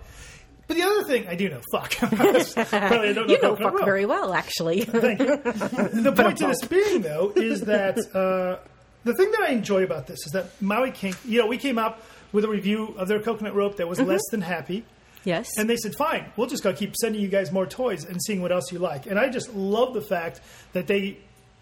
[0.68, 1.94] But the other thing, I do know fuck.
[2.02, 3.84] I don't know You know fuck rope.
[3.84, 4.80] very well, actually.
[4.84, 5.36] Thank you.
[5.36, 8.58] the point to this being, though, is that uh,
[9.04, 11.78] the thing that I enjoy about this is that Maui Kink, you know, we came
[11.78, 14.84] up with a review of their coconut rope that was less than happy.
[15.22, 15.46] yes.
[15.56, 18.42] And they said, fine, we'll just go keep sending you guys more toys and seeing
[18.42, 19.06] what else you like.
[19.06, 20.40] And I just love the fact
[20.72, 21.18] that they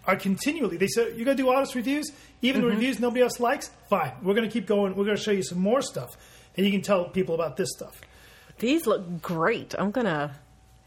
[0.07, 2.11] are continually, they said, you're going to do honest reviews?
[2.41, 3.69] Even the reviews nobody else likes?
[3.89, 4.13] Fine.
[4.21, 4.95] We're going to keep going.
[4.95, 6.15] We're going to show you some more stuff.
[6.55, 7.99] And you can tell people about this stuff.
[8.59, 9.75] These look great.
[9.77, 10.31] I'm going to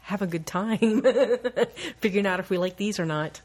[0.01, 1.03] have a good time
[1.99, 3.41] figuring out if we like these or not.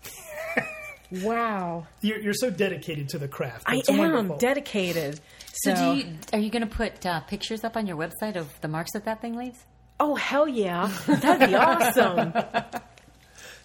[1.10, 1.86] wow.
[2.00, 3.64] You're, you're so dedicated to the craft.
[3.66, 4.38] I am wonderful.
[4.38, 5.20] dedicated.
[5.52, 8.60] So, do you, are you going to put uh, pictures up on your website of
[8.60, 9.64] the marks that that thing leaves?
[10.00, 10.90] Oh, hell yeah.
[11.06, 12.32] That'd be awesome.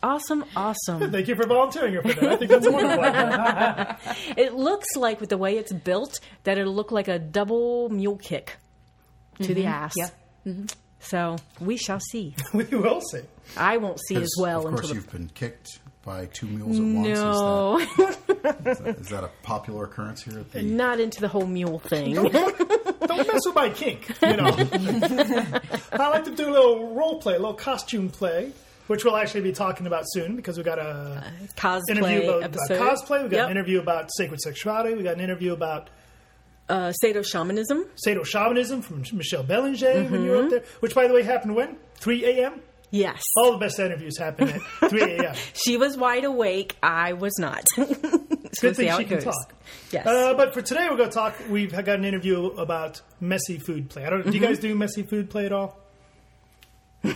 [0.01, 1.11] Awesome, awesome.
[1.11, 2.31] Thank you for volunteering her for that.
[2.31, 4.33] I think that's wonderful.
[4.37, 8.15] it looks like, with the way it's built, that it'll look like a double mule
[8.15, 8.57] kick
[9.41, 9.69] to the mm-hmm.
[9.69, 9.93] ass.
[9.97, 10.09] Yep.
[10.47, 10.65] Mm-hmm.
[10.99, 12.35] So we shall see.
[12.53, 13.21] we will see.
[13.57, 16.77] I won't see as well Of course, until the you've been kicked by two mules
[16.77, 17.07] at once.
[17.19, 20.61] no, Is, that, is, that, is that a popular occurrence here at the?
[20.63, 22.13] not into the whole mule thing.
[22.15, 24.47] Don't mess with my kink, you know.
[25.91, 28.51] I like to do a little role play, a little costume play,
[28.89, 31.23] which we'll actually be talking about soon because we got a
[31.89, 32.75] interview Cosplay about, episode.
[32.75, 33.23] about cosplay.
[33.23, 33.45] We got Yep.
[33.45, 34.95] an interview about sacred sexuality.
[34.95, 35.89] We got an interview about
[36.67, 37.85] uh, Sado shamanism.
[37.95, 40.43] Sado shamanism from Michelle Belanger when you were Mm-hmm.
[40.45, 42.61] up there, which by the way happened when 3 a.m.
[42.91, 45.35] Yes, All the best interviews happen at 3 a.m.
[45.53, 46.75] she was wide awake.
[46.81, 47.61] I was not.
[47.75, 49.53] Good thing she can talk.
[49.91, 50.07] Yes.
[50.07, 51.35] Uh, but for today, we're going to talk.
[51.51, 54.05] We've got an interview about messy food play.
[54.05, 54.25] I don't.
[54.25, 55.79] Do you guys do messy food play at all?
[57.03, 57.09] we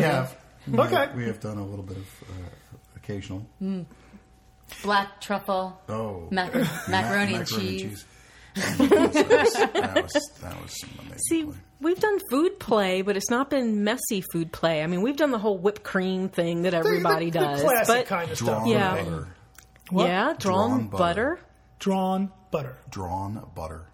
[0.00, 0.36] have.
[0.68, 0.94] We Okay.
[0.94, 3.46] have- we have done a little bit of uh, occasional.
[4.82, 5.80] Black truffle.
[5.88, 8.04] Oh, Mac- ma- macaroni and cheese.
[8.54, 10.90] that, was, that was that was some.
[11.28, 11.54] See, play.
[11.80, 14.82] we've done food play, but it's not been messy food play.
[14.82, 17.60] I mean, we've done the whole whipped cream thing that everybody the, the does.
[17.62, 18.68] classic but kind of drawn stuff.
[18.68, 18.94] Yeah.
[19.04, 19.28] butter,
[19.90, 20.06] What?
[20.06, 20.98] yeah, drawn, Drawn butter.
[20.98, 21.38] butter.
[21.78, 22.76] Drawn butter.
[22.90, 23.86] drawn butter.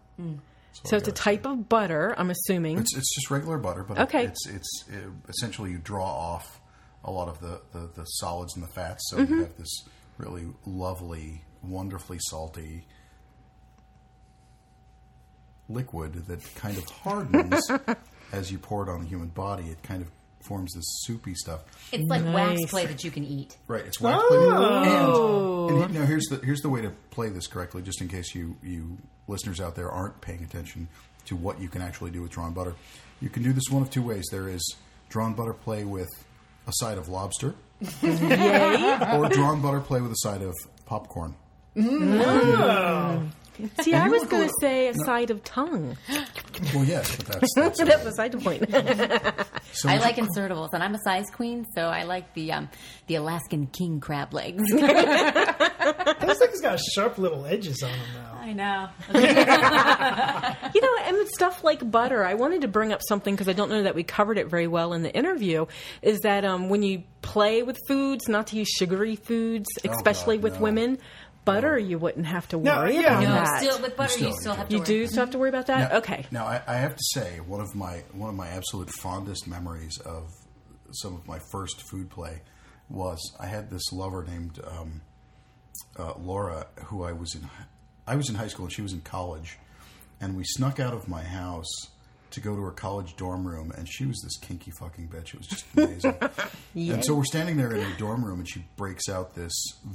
[0.85, 2.79] So it's a type of butter, I'm assuming.
[2.79, 4.25] It's, it's just regular butter, but Okay.
[4.25, 6.61] it's it's uh, essentially you draw off
[7.05, 9.35] a lot of the, the, the solids and the fats, so Mm-hmm.
[9.35, 9.85] you have this
[10.19, 12.87] really lovely, wonderfully salty
[15.69, 17.61] liquid that kind of hardens
[18.33, 19.65] as you pour it on the human body.
[19.69, 20.09] It kind of
[20.43, 21.61] forms this soupy stuff.
[21.93, 23.57] It's like wax play that you can eat.
[23.67, 25.67] Right, it's wax Oh.
[25.69, 25.75] plate.
[25.75, 28.09] And, and he- now here's the here's the way to play this correctly, just in
[28.09, 30.89] case you you listeners out there aren't paying attention
[31.27, 32.75] to what you can actually do with drawn butter.
[33.21, 34.25] You can do this one of two ways.
[34.31, 34.77] There is
[35.09, 36.09] drawn butter play with
[36.67, 37.55] a side of lobster,
[38.03, 40.55] or drawn butter play with a side of
[40.87, 41.35] popcorn.
[41.77, 43.31] Mm.
[43.81, 45.97] See, I was going to say a side of tongue.
[46.75, 48.71] Well, yes, but that's, that's That's beside the point.
[49.73, 52.69] so I like insertables, and I'm a size queen, so I like the um,
[53.07, 54.62] the Alaskan king crab legs.
[54.71, 58.38] Those things got sharp little edges on them now.
[58.38, 58.88] I know.
[60.75, 63.71] you know, and stuff like butter, I wanted to bring up something because I don't
[63.71, 65.67] know that we covered it very well in the interview.
[66.03, 70.45] Is that um, when you play with foods, not to use sugary foods, especially God,
[70.45, 70.61] with no.
[70.61, 70.99] women,
[71.45, 73.61] butter you wouldn't have to No, worry yeah, about no, No, that.
[73.63, 74.73] still with butter, still- you still have to.
[74.73, 74.87] you worry.
[74.87, 75.91] do still have to worry about that.
[75.93, 76.27] Now- okay.
[76.31, 79.99] Now, I, I have to say, one of my one of my absolute fondest memories
[79.99, 80.31] of
[80.93, 82.43] some of my first food play
[82.89, 85.01] was I had this lover named um,
[85.99, 87.49] uh, Laura, who I was in
[88.07, 89.59] I was in high school and she was in college,
[90.21, 91.71] and we snuck out of my house
[92.33, 95.35] to go to her college dorm room, and she was this kinky fucking bitch.
[95.35, 96.14] It was just amazing.
[96.95, 99.53] And so we're standing there in her dorm room, and she breaks out this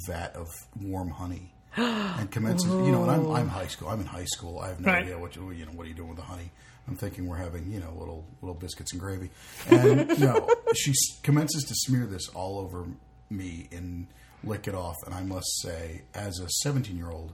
[0.08, 0.48] vat of
[0.82, 1.54] warm honey.
[1.76, 3.90] and commences, you know, and I'm, I'm high school.
[3.90, 4.60] I'm in high school.
[4.60, 5.04] I have no Right.
[5.04, 5.72] idea what you, you know.
[5.74, 6.52] What are you doing with the honey?
[6.88, 9.30] I'm thinking we're having, you know, little little biscuits and gravy.
[9.70, 12.86] And no, she s- commences to smear this all over
[13.30, 14.08] me and
[14.44, 14.96] lick it off.
[15.06, 17.34] And I must say, as a 17 year old,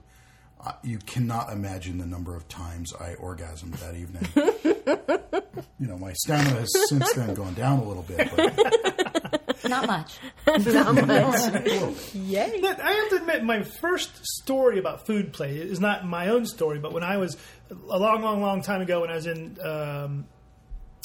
[0.82, 4.26] you cannot imagine the number of times I orgasmed that evening.
[5.78, 10.18] you know, my stamina has since then gone down a little bit, but Not much.
[10.46, 11.08] Not much.
[11.08, 11.94] a little.
[12.12, 12.58] Yay.
[12.60, 16.44] But I have to admit, my first story about food play is not my own
[16.44, 17.36] story, but when I was
[17.70, 20.26] a long, long, long time ago, when I was in um,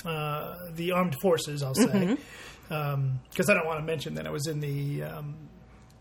[0.06, 2.18] uh, the armed forces, I'll say,
[2.68, 5.04] because I don't want to mention that I was in the.
[5.04, 5.36] Um,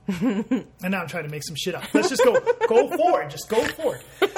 [0.20, 1.84] and now I'm trying to make some shit up.
[1.92, 2.32] Let's just go
[2.66, 3.30] go for it.
[3.30, 4.34] Just go for it.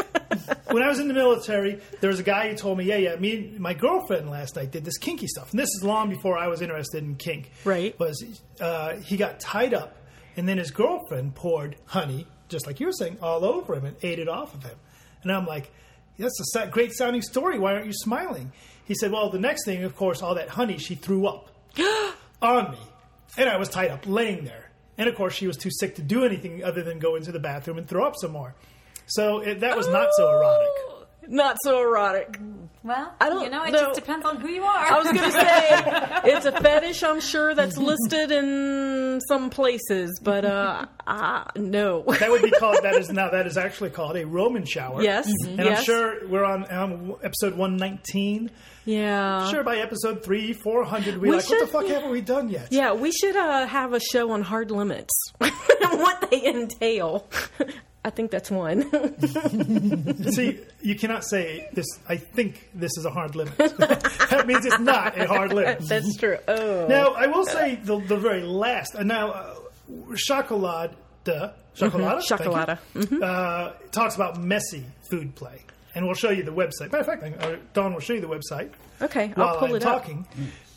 [0.73, 3.17] When I was in the military, there was a guy who told me, "Yeah, yeah,
[3.17, 6.37] me and my girlfriend last night did this kinky stuff." And this is long before
[6.37, 7.53] I was interested in kink.
[7.65, 7.97] Right.
[8.01, 8.25] Was
[8.61, 9.97] uh, he got tied up,
[10.37, 13.97] and then his girlfriend poured honey, just like you were saying, all over him and
[14.03, 14.77] ate it off of him.
[15.23, 15.71] And I'm like,
[16.19, 17.61] "That's a great sounding story.
[17.61, 18.53] Why aren't you smiling?"
[18.85, 21.49] He said, "Well, the next thing, of course, all that honey she threw up
[22.43, 22.79] on me,
[23.37, 24.70] and I was tied up, laying there.
[25.01, 27.39] And of course, she was too sick to do anything other than go into the
[27.39, 28.55] bathroom and throw up some more.
[29.07, 31.27] So it, that was not so oh, erotic.
[31.27, 32.39] Not so erotic.
[32.83, 33.79] Well, I don't you know, it know.
[33.89, 34.87] just depends on who you are.
[34.87, 37.03] I was going to say it's a fetish.
[37.03, 42.05] I'm sure that's listed in some places, but uh, uh no.
[42.19, 42.79] That would be called.
[42.83, 43.29] That is now.
[43.31, 45.03] That is actually called a Roman shower.
[45.03, 45.79] Yes, and yes.
[45.81, 48.51] I'm sure we're on um, episode 119.
[48.87, 49.47] Yeah.
[49.51, 52.49] Sure, by episode three, 400, we're We like, what the should- fuck haven't we done
[52.49, 52.69] yet?
[52.71, 57.29] Yeah, we should uh, have a show on hard limits, what they entail.
[58.03, 58.83] I think that's one.
[60.33, 61.87] See, you cannot say this.
[62.09, 63.57] I think this is a hard limit.
[63.59, 65.81] that means it's not a hard limit.
[65.89, 66.39] that's true.
[66.49, 66.87] Oh.
[66.89, 68.95] Now, I will say the, the very last.
[68.95, 69.55] And now, uh,
[70.15, 70.93] Chocolade,
[71.27, 72.37] Chocolata, you.
[72.37, 72.79] Chocolata.
[72.95, 73.23] Mhm.
[73.23, 75.61] uh, talks about messy food play,
[75.95, 76.93] and we'll show you the website.
[76.93, 78.71] Matter of fact, uh, Dawn will show you the website
[79.03, 79.75] Okay, I'll pull it up.
[79.75, 80.03] I'm it up.
[80.03, 80.27] talking.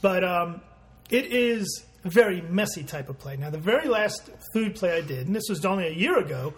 [0.02, 0.62] But um,
[1.10, 3.38] it is a very messy type of play.
[3.38, 6.54] Now, the very last food play I did, and this was only a year ago.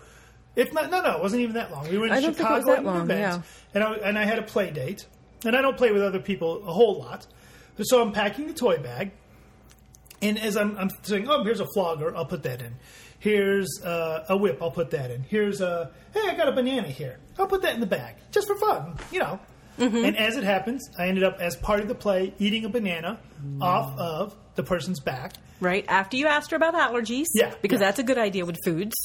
[0.56, 1.90] If not, no, no, it wasn't even that long.
[1.90, 3.42] We were in I don't think it Chicago was that at long, yeah.
[3.74, 5.06] and I, and I had a play date,
[5.44, 7.28] and I don't play with other people a whole lot.
[7.82, 9.12] So I'm packing the toy bag,
[10.22, 12.76] and as I'm, I'm saying, oh, here's a flogger, I'll put that in.
[13.20, 15.24] Here's uh, a whip, I'll put that in.
[15.24, 17.20] Here's a, hey, I got a banana here.
[17.38, 19.40] I'll put that in the bag, just for fun, you know.
[19.78, 20.06] Mm-hmm.
[20.06, 23.20] And as it happens, I ended up, as part of the play, eating a banana
[23.60, 25.34] off of the person's back.
[25.60, 27.26] Right after you asked her about allergies.
[27.34, 27.88] Yeah, Because yeah.
[27.88, 28.96] that's a good idea with foods.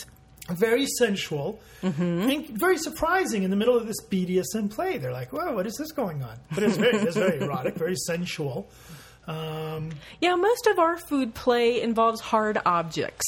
[0.53, 4.99] Very sensual and very surprising in the middle of this BDSM play.
[4.99, 6.37] They're like, whoa, what is this going on?
[6.55, 8.69] But it's very, it's very erotic, very sensual.
[9.27, 13.27] Um, Yeah, most of our food play involves hard objects.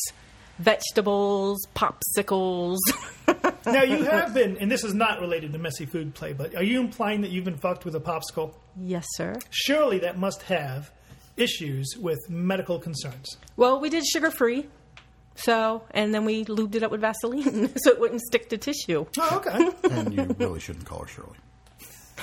[0.58, 2.78] Vegetables, popsicles.
[3.66, 6.62] now, you have been, and this is not related to messy food play, but are
[6.62, 8.54] you implying that you've been fucked with a popsicle?
[8.80, 9.34] yes, sir.
[9.50, 10.90] surely that must have
[11.36, 13.36] issues with medical concerns.
[13.56, 14.66] Well, we did sugar free.
[15.34, 19.06] So, and then we lubed it up with Vaseline so it wouldn't stick to tissue.
[19.18, 19.70] Oh, okay.
[19.90, 21.36] And you really shouldn't call her Shirley.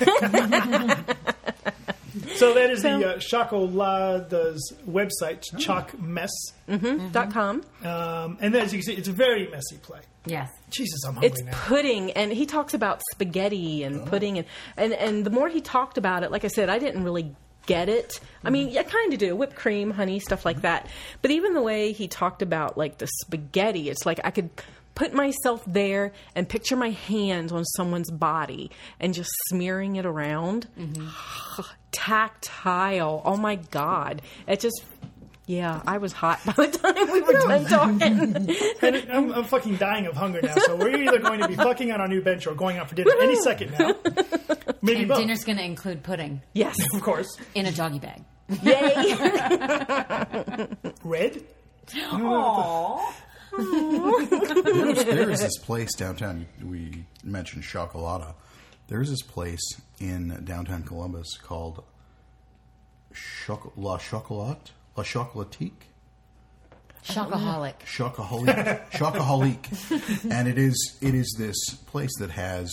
[2.36, 6.30] so that is So- the uh, Chocolata's website, Choc-Mess.
[7.12, 7.62] Dot com.
[7.84, 10.00] Um, and as you can see, it's a very messy play.
[10.26, 10.48] Yes.
[10.70, 11.52] Jesus, I'm hungry It's now.
[11.54, 14.46] pudding, and he talks about spaghetti and pudding, and,
[14.76, 17.34] and and the more he talked about it, like I said, I didn't really
[17.66, 18.20] get it.
[18.44, 20.62] I mean, I kind of do whipped cream, honey, stuff like mm-hmm.
[20.62, 20.88] that.
[21.22, 24.50] But even the way he talked about like the spaghetti, it's like I could
[24.94, 30.66] put myself there and picture my hands on someone's body and just smearing it around.
[30.78, 31.60] Mm-hmm.
[31.92, 33.22] Tactile.
[33.24, 34.22] Oh my god!
[34.46, 34.84] It just.
[35.50, 38.56] Yeah, I was hot by the time we were done talking.
[38.82, 40.54] And I'm, I'm fucking dying of hunger now.
[40.54, 42.94] So we're either going to be fucking on our new bench or going out for
[42.94, 43.96] dinner any second now.
[44.80, 45.18] Maybe And both.
[45.18, 46.76] dinner's going to include pudding yes.
[46.94, 47.26] of course.
[47.56, 48.22] in a doggy bag.
[48.62, 49.16] Yay.
[51.02, 51.42] Red.
[53.52, 56.46] There's, there is this place downtown.
[56.64, 58.34] We mentioned Chocolata.
[58.86, 59.60] There's this place
[59.98, 61.82] in downtown Columbus called
[63.12, 65.88] Choc- La Chocolate, La Chocolatique,
[67.04, 67.78] Chocoholic.
[67.86, 72.72] Chocoholic, Chocoholic, and it is it is this place that has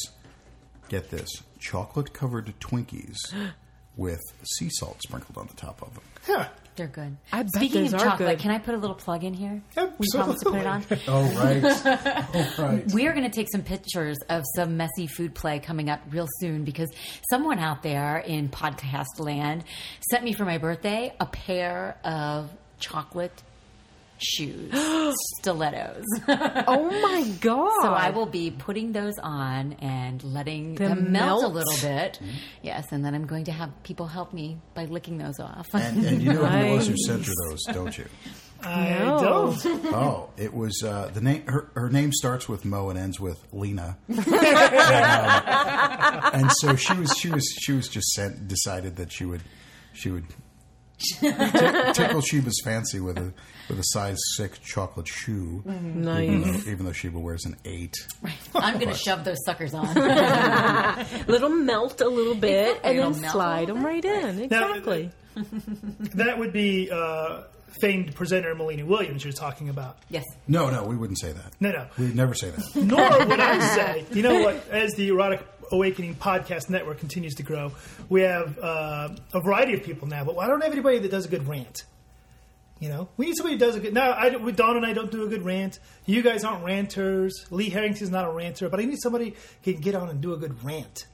[0.90, 3.18] get this chocolate covered Twinkies
[3.96, 6.04] with sea salt sprinkled on the top of them.
[6.28, 6.50] Yeah.
[6.78, 7.18] They're good.
[7.32, 8.40] I bet Speaking those of are chocolate, good.
[8.40, 9.62] can I put a little plug in here?
[9.98, 10.86] We promised to put it on.
[11.08, 12.92] Oh right, oh right.
[12.94, 16.28] We are going to take some pictures of some messy food play coming up real
[16.40, 16.90] soon because
[17.30, 19.64] someone out there in podcast land
[20.12, 23.34] sent me for my birthday a pair of chocolate
[24.20, 24.72] shoes,
[25.40, 26.04] stilettos.
[26.28, 27.72] Oh my god!
[27.82, 31.44] So I will be putting those on and letting them, Them melt.
[31.44, 32.20] a little bit.
[32.62, 35.68] Yes, and then I'm going to have people help me by licking those off.
[35.74, 38.06] And, and you know who it was who sent her those, don't you?
[38.64, 39.56] I No.
[39.62, 39.86] don't.
[39.94, 41.46] Oh, it was uh, the name.
[41.46, 44.26] Her, her name starts with Mo and ends with Lena, and, um,
[46.34, 47.14] and so she was.
[47.18, 47.46] She was.
[47.62, 48.48] She was just sent.
[48.48, 49.42] Decided that she would.
[49.94, 50.26] She would
[50.98, 51.20] t-
[51.94, 53.34] tickle Sheba's fancy with a
[53.70, 56.64] with a size six chocolate shoe, even, nice.
[56.66, 57.94] though, even though Sheba wears an eight.
[58.56, 59.94] I'm going to shove those suckers on.
[61.28, 64.06] Little melt a little bit Exactly, and it'll then melt a slide little them right
[64.06, 64.48] in.
[64.50, 65.12] Now, Exactly.
[66.16, 67.44] That would be uh,
[67.82, 69.98] famed presenter Melina Williams you're talking about.
[70.10, 70.24] yes.
[70.48, 71.54] No, no, we wouldn't say that.
[71.60, 71.88] No, no.
[71.98, 72.76] We'd never say that.
[72.76, 77.44] Nor would I say, you know what, as the Erotic Awakening podcast network continues to
[77.44, 77.72] grow,
[78.10, 81.26] we have uh, a variety of people now, but I don't have anybody that does
[81.26, 81.84] a good rant.
[82.80, 83.94] You know, we need somebody who does a good.
[83.94, 85.80] Now, I, Dawn and I don't do a good rant.
[86.06, 87.46] You guys aren't ranters.
[87.50, 90.34] Lee Harrington's not a ranter, but I need somebody who can get on and do
[90.34, 91.08] a good rant.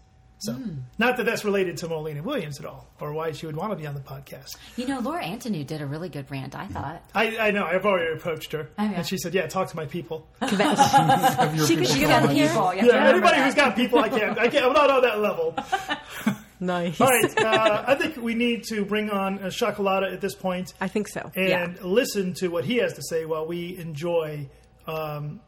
[0.46, 0.58] So,
[0.98, 3.76] not that that's related to Molina Williams at all, or why she would want to
[3.78, 4.58] be on the podcast.
[4.78, 6.56] You know, Laura Antoniou did a really good rant.
[6.56, 7.02] I thought.
[7.16, 7.66] I, I know.
[7.66, 8.92] I've already approached her, Oh, yeah.
[8.92, 10.50] and she said, "Yeah, talk to my people." Have
[11.68, 12.46] She could- people she got on here.
[12.52, 12.88] you?
[12.88, 14.38] Yeah, everybody who's got people, I can't.
[14.38, 14.66] I can't.
[14.66, 15.56] I'm not on that level.
[16.60, 17.02] Nice.
[17.02, 20.74] All right, uh, I think we need to bring on uh, Chocolata at this point
[20.80, 21.30] I think so.
[21.36, 21.74] and yeah.
[21.82, 24.48] listen to what he has to say while we enjoy.
[24.88, 25.42] Um,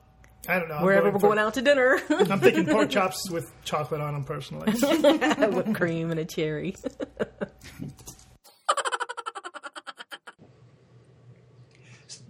[0.48, 0.76] I don't know.
[0.76, 4.14] I'm Wherever we're for- going out to dinner, I'm thinking pork chops with chocolate on
[4.14, 4.72] them personally.
[5.52, 6.76] whipped cream and a cherry.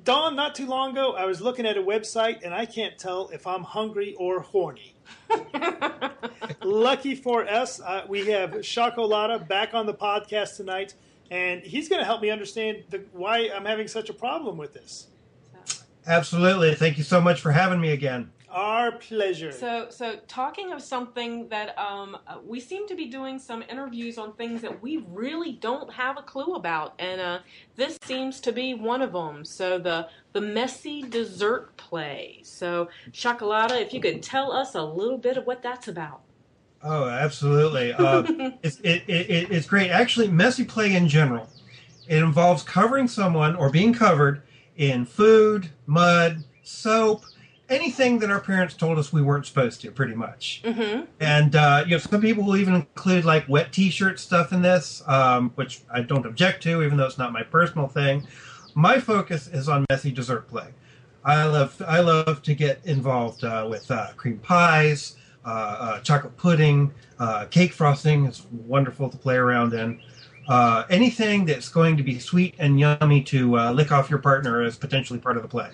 [0.04, 3.30] Dawn, not too long ago, I was looking at a website and I can't tell
[3.30, 4.96] if I'm hungry or horny.
[6.64, 10.94] Lucky for us, uh, we have Chocolata back on the podcast tonight,
[11.32, 14.74] and he's going to help me understand the, why I'm having such a problem with
[14.74, 15.08] this.
[16.08, 16.76] Absolutely.
[16.76, 18.32] Thank you so much for having me again.
[18.50, 19.52] Our pleasure.
[19.52, 24.32] So, so talking of something that um, we seem to be doing some interviews on
[24.34, 27.40] things that we really don't have a clue about, and uh,
[27.76, 29.44] this seems to be one of them.
[29.44, 32.40] So the the messy dessert play.
[32.44, 36.22] So, Chocolata, if you could tell us a little bit of what that's about.
[36.82, 37.92] Oh, absolutely.
[37.92, 38.24] Uh,
[38.64, 39.90] it's it, it, it's great.
[39.90, 41.50] Actually, messy play in general,
[42.08, 44.44] it involves covering someone or being covered
[44.78, 47.24] in food, mud, soap
[47.70, 50.62] anything that our parents told us we weren't supposed to, pretty much.
[50.64, 51.06] Mm-hmm.
[51.20, 55.04] And uh, you know, some people will even include like wet T-shirt stuff in this,
[55.08, 58.28] um, which I don't object to, even though it's not my personal thing.
[58.74, 60.68] My focus is on messy dessert play.
[61.24, 66.38] I love I love to get involved uh, with uh, cream pies, uh, uh, chocolate
[66.38, 68.26] pudding, uh, cake frosting.
[68.26, 70.02] It's wonderful to play around in.
[70.90, 75.20] Anything that's going to be sweet and yummy to lick off your partner is potentially
[75.20, 75.72] part of the play.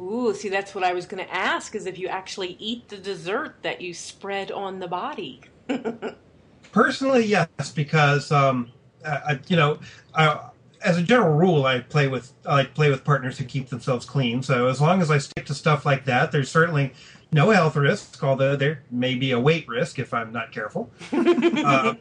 [0.00, 2.96] Ooh, see, that's what I was going to ask: is if you actually eat the
[2.96, 5.40] dessert that you spread on the body.
[6.72, 8.72] Personally, yes, because um,
[9.06, 9.78] I, you know,
[10.14, 10.48] I,
[10.82, 14.04] as a general rule, I play with I like play with partners who keep themselves
[14.04, 14.42] clean.
[14.42, 16.92] So as long as I stick to stuff like that, there's certainly
[17.32, 20.90] no health risk, although there may be a weight risk if I'm not careful.
[21.12, 21.94] uh,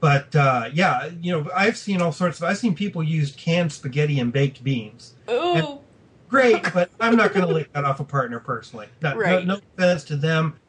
[0.00, 2.44] but uh, yeah, you know, I've seen all sorts of.
[2.44, 5.14] I've seen people use canned spaghetti and baked beans.
[5.30, 5.80] Ooh.
[6.28, 8.86] Great, but I'm not going to lick that off a partner personally.
[9.00, 9.46] Not, right.
[9.46, 10.60] no, no offense to them.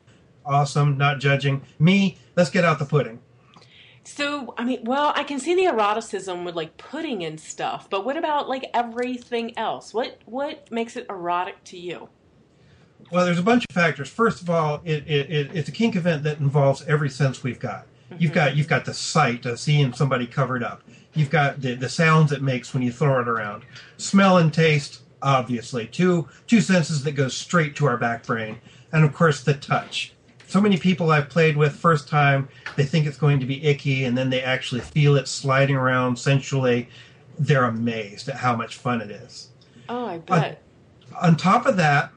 [0.45, 1.61] Awesome, not judging.
[1.80, 3.19] Me, let's get out the pudding.
[4.05, 8.05] So, I mean, well, I can see the eroticism with like pudding and stuff, but
[8.05, 9.93] what about like everything else?
[9.93, 12.09] What what makes it erotic to you?
[13.11, 14.09] Well, there's a bunch of factors.
[14.09, 17.59] First of all, it, it, it it's a kink event that involves every sense we've
[17.59, 17.86] got.
[18.18, 20.82] You've got you've got the sight of seeing somebody covered up.
[21.14, 23.64] You've got the, the sounds it makes when you throw it around.
[23.97, 25.88] Smell and taste, obviously.
[25.88, 28.60] Two two senses that go straight to our back brain.
[28.91, 30.14] And of course the touch.
[30.47, 34.05] So many people i've played with first time they think it's going to be icky
[34.05, 36.89] and then they actually feel it sliding around sensually.
[37.38, 39.49] They're amazed at how much fun it is.
[39.88, 40.62] Oh i bet.
[41.16, 42.12] on, on top of that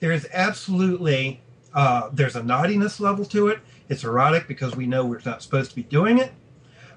[0.00, 1.40] there's absolutely
[1.74, 5.70] uh, there's a naughtiness level to it it's erotic because we know we're not supposed
[5.70, 6.32] to be doing it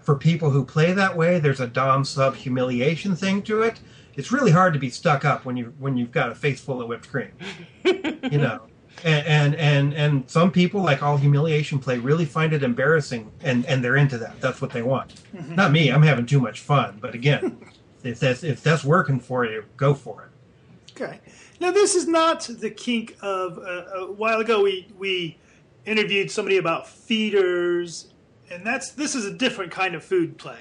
[0.01, 3.79] for people who play that way there's a dom sub humiliation thing to it
[4.17, 6.81] it's really hard to be stuck up when you when you've got a face full
[6.81, 7.31] of whipped cream.
[7.85, 8.63] you know.
[9.03, 13.63] And, and and and some people like all humiliation play really find it embarrassing and
[13.67, 15.53] and they're into that that's what they want mm-hmm.
[15.53, 17.59] not me i'm having too much fun but again
[18.03, 21.19] if that's if that's working for you go for it okay
[21.59, 25.38] now this is not the kink of uh, a while ago we we
[25.88, 28.13] interviewed somebody about feeders
[28.51, 30.59] and that's this is a different kind of food play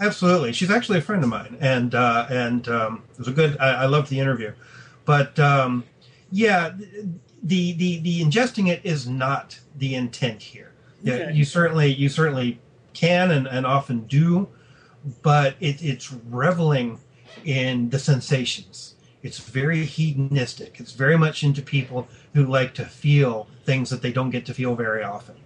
[0.00, 3.58] Absolutely, she's actually a friend of mine, and uh, and um, it was a good.
[3.60, 4.54] I, I loved the interview,
[5.04, 5.84] but um,
[6.32, 6.70] yeah,
[7.42, 10.72] the, the the ingesting it is not the intent here.
[11.02, 11.18] Okay.
[11.18, 12.60] Yeah, you certainly you certainly
[12.94, 14.48] can and, and often do,
[15.20, 16.98] but it, it's reveling
[17.44, 18.94] in the sensations.
[19.22, 20.80] It's very hedonistic.
[20.80, 24.54] It's very much into people who like to feel things that they don't get to
[24.54, 25.36] feel very often.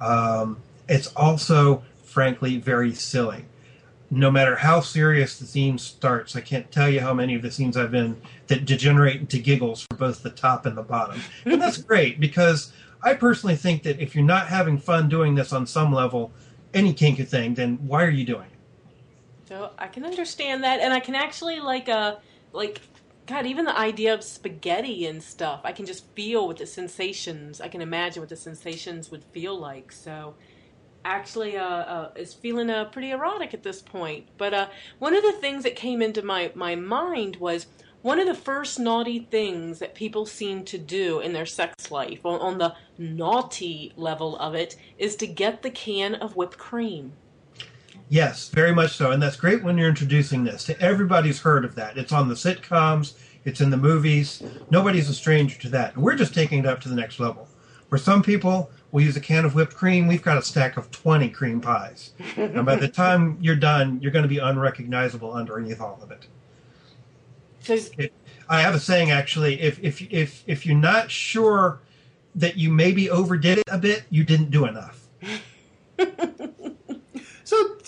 [0.00, 0.58] Um,
[0.88, 3.44] it's also, frankly, very silly
[4.10, 7.50] no matter how serious the scene starts, I can't tell you how many of the
[7.50, 11.20] scenes I've been that degenerate into giggles for both the top and the bottom.
[11.44, 15.52] And that's great because I personally think that if you're not having fun doing this
[15.52, 16.32] on some level,
[16.72, 19.48] any kinky thing, then why are you doing it?
[19.48, 22.16] So I can understand that, and I can actually like uh
[22.52, 22.80] like
[23.26, 27.60] God, even the idea of spaghetti and stuff, I can just feel what the sensations.
[27.60, 29.92] I can imagine what the sensations would feel like.
[29.92, 30.34] So
[31.04, 34.26] actually uh, uh, feeling uh, pretty erotic at this point.
[34.36, 34.68] But uh,
[34.98, 37.66] one of the things that came into my, my mind was
[38.02, 42.26] one of the first naughty things that people seem to do in their sex life,
[42.26, 47.12] on, on the naughty level of it, is to get the can of whipped cream.
[48.08, 49.10] Yes, very much so.
[49.10, 50.64] And that's great when you're introducing this.
[50.64, 51.96] To everybody's heard of that.
[51.96, 54.42] It's on the sitcoms, it's in the movies.
[54.70, 55.96] Nobody's a stranger to that.
[55.96, 57.48] We're just taking it up to the next level.
[57.88, 60.06] For some people, we'll use a can of whipped cream.
[60.06, 62.12] We've got a stack of 20 cream pies.
[62.36, 66.26] and by the time you're done, you're going to be unrecognizable underneath all of it.
[67.98, 68.12] it.
[68.48, 71.80] I have a saying actually, if, if, if, if you're not sure
[72.34, 75.08] that you maybe overdid it a bit, you didn't do enough.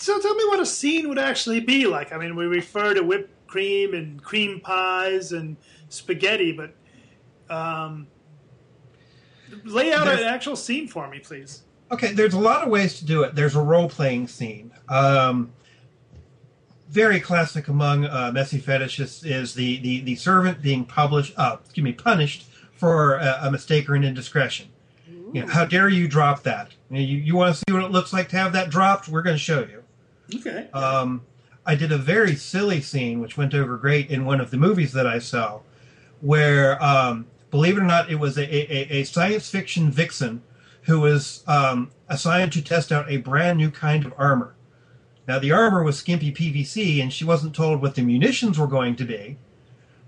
[0.07, 2.13] So, tell me what a scene would actually be like.
[2.13, 5.57] I mean, we refer to whipped cream and cream pies and
[5.89, 6.73] spaghetti, but
[7.53, 8.07] um,
[9.63, 11.63] lay out There's- an actual scene for me, please.
[11.89, 13.33] Okay, there's a lot of ways to do it.
[13.33, 14.71] There's a role playing scene.
[14.89, 15.53] Um,
[16.89, 21.83] very classic among uh, messy fetishists is the, the, the servant being published, uh, excuse
[21.83, 24.67] me, punished for a, a mistake or an indiscretion.
[25.33, 26.71] You know, how dare you drop that?
[26.89, 29.09] You, you want to see what it looks like to have that dropped?
[29.09, 29.76] We're going to show you.
[30.35, 30.69] Okay.
[30.71, 31.21] Um,
[31.65, 34.93] I did a very silly scene, which went over great in one of the movies
[34.93, 35.59] that I saw,
[36.21, 40.41] where, um, believe it or not, it was a, a, a science fiction vixen
[40.83, 44.55] who was um, assigned to test out a brand new kind of armor.
[45.27, 48.95] Now, the armor was skimpy PVC, and she wasn't told what the munitions were going
[48.95, 49.37] to be,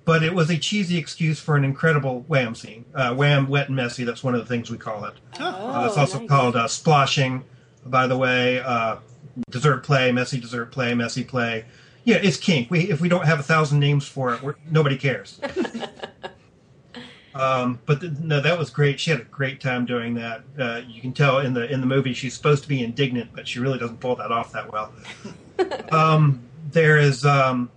[0.05, 2.86] but it was a cheesy excuse for an incredible wham scene.
[2.95, 5.15] Uh, wham, wet, and messy, that's one of the things we call it.
[5.38, 6.30] Uh, it's also nice.
[6.30, 7.43] called uh, splashing,
[7.86, 8.61] by the way.
[9.50, 11.66] Dessert play, messy dessert play, messy play.
[12.04, 12.72] Yeah, it's kink.
[12.72, 15.40] We if we don't have a thousand names for it, nobody cares.
[17.36, 19.00] um, but th no, that was great.
[19.00, 20.44] She had a great time doing that.
[20.58, 23.48] Uh, you can tell in the in the movie she's supposed to be indignant, but
[23.48, 24.92] she really doesn't pull that off that well.
[25.92, 27.70] um, there is um,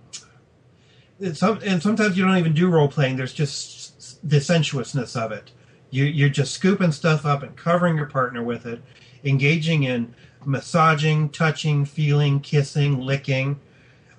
[1.19, 3.17] it's some, and sometimes you don't even do role playing.
[3.17, 5.51] There's just the sensuousness of it.
[5.89, 8.81] You you're just scooping stuff up and covering your partner with it,
[9.23, 10.13] engaging in
[10.45, 13.59] massaging, touching, feeling, kissing, licking.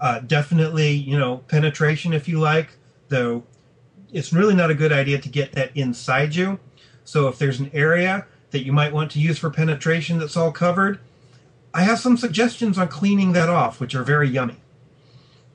[0.00, 2.70] Uh, definitely, you know, penetration if you like.
[3.08, 3.44] Though
[4.12, 6.58] it's really not a good idea to get that inside you.
[7.04, 10.52] So if there's an area that you might want to use for penetration that's all
[10.52, 11.00] covered,
[11.74, 14.56] I have some suggestions on cleaning that off, which are very yummy.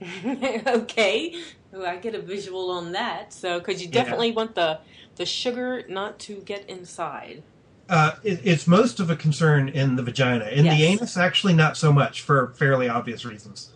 [0.25, 1.41] okay.
[1.71, 3.33] Well, I get a visual on that.
[3.33, 4.79] So, because you definitely want the
[5.15, 7.43] the sugar not to get inside.
[7.89, 10.45] Uh, it, it's most of a concern in the vagina.
[10.45, 13.71] In the anus, actually, not so much for fairly obvious reasons.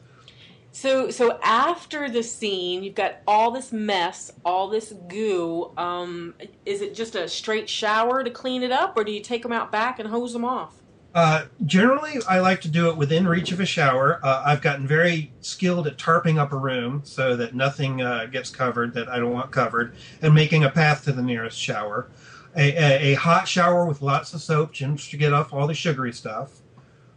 [0.72, 5.72] So, so after the scene, you've got all this mess, all this goo.
[5.78, 6.34] Um,
[6.66, 9.52] is it just a straight shower to clean it up, or do you take them
[9.52, 10.84] out back and hose them off?
[11.14, 14.20] Uh, generally, I like to do it within reach of a shower.
[14.24, 18.50] Uh, I've gotten very skilled at tarping up a room so that nothing uh, gets
[18.50, 22.10] covered that I don't want covered, and making a path to the nearest shower.
[22.56, 25.74] A, a, a hot shower with lots of soap just to get off all the
[25.74, 26.62] sugary stuff.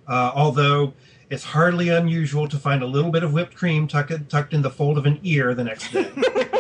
[0.09, 0.95] Uh, although
[1.31, 4.71] it's hardly unusual to find a little bit of whipped cream tucked, tucked in the
[4.71, 6.11] fold of an ear the next day.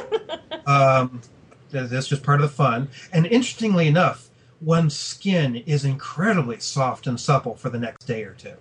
[0.66, 1.20] um,
[1.70, 2.88] that's just part of the fun.
[3.12, 4.28] And interestingly enough,
[4.60, 8.54] one's skin is incredibly soft and supple for the next day or two.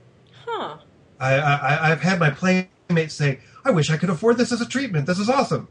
[0.46, 0.78] Huh.
[1.20, 4.66] I, I, I've had my playmates say, "I wish I could afford this as a
[4.66, 5.06] treatment.
[5.06, 5.70] This is awesome."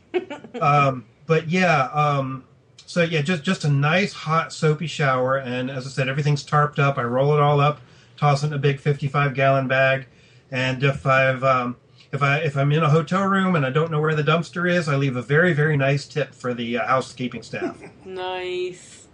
[0.60, 2.44] um, but yeah, um,
[2.86, 6.78] so yeah, just just a nice hot soapy shower, and as I said, everything's tarped
[6.78, 6.98] up.
[6.98, 7.80] I roll it all up,
[8.16, 10.06] toss it in a big fifty-five gallon bag,
[10.50, 11.76] and if I've um,
[12.12, 14.70] if I if I'm in a hotel room and I don't know where the dumpster
[14.70, 17.82] is, I leave a very very nice tip for the uh, housekeeping staff.
[18.04, 19.08] Nice.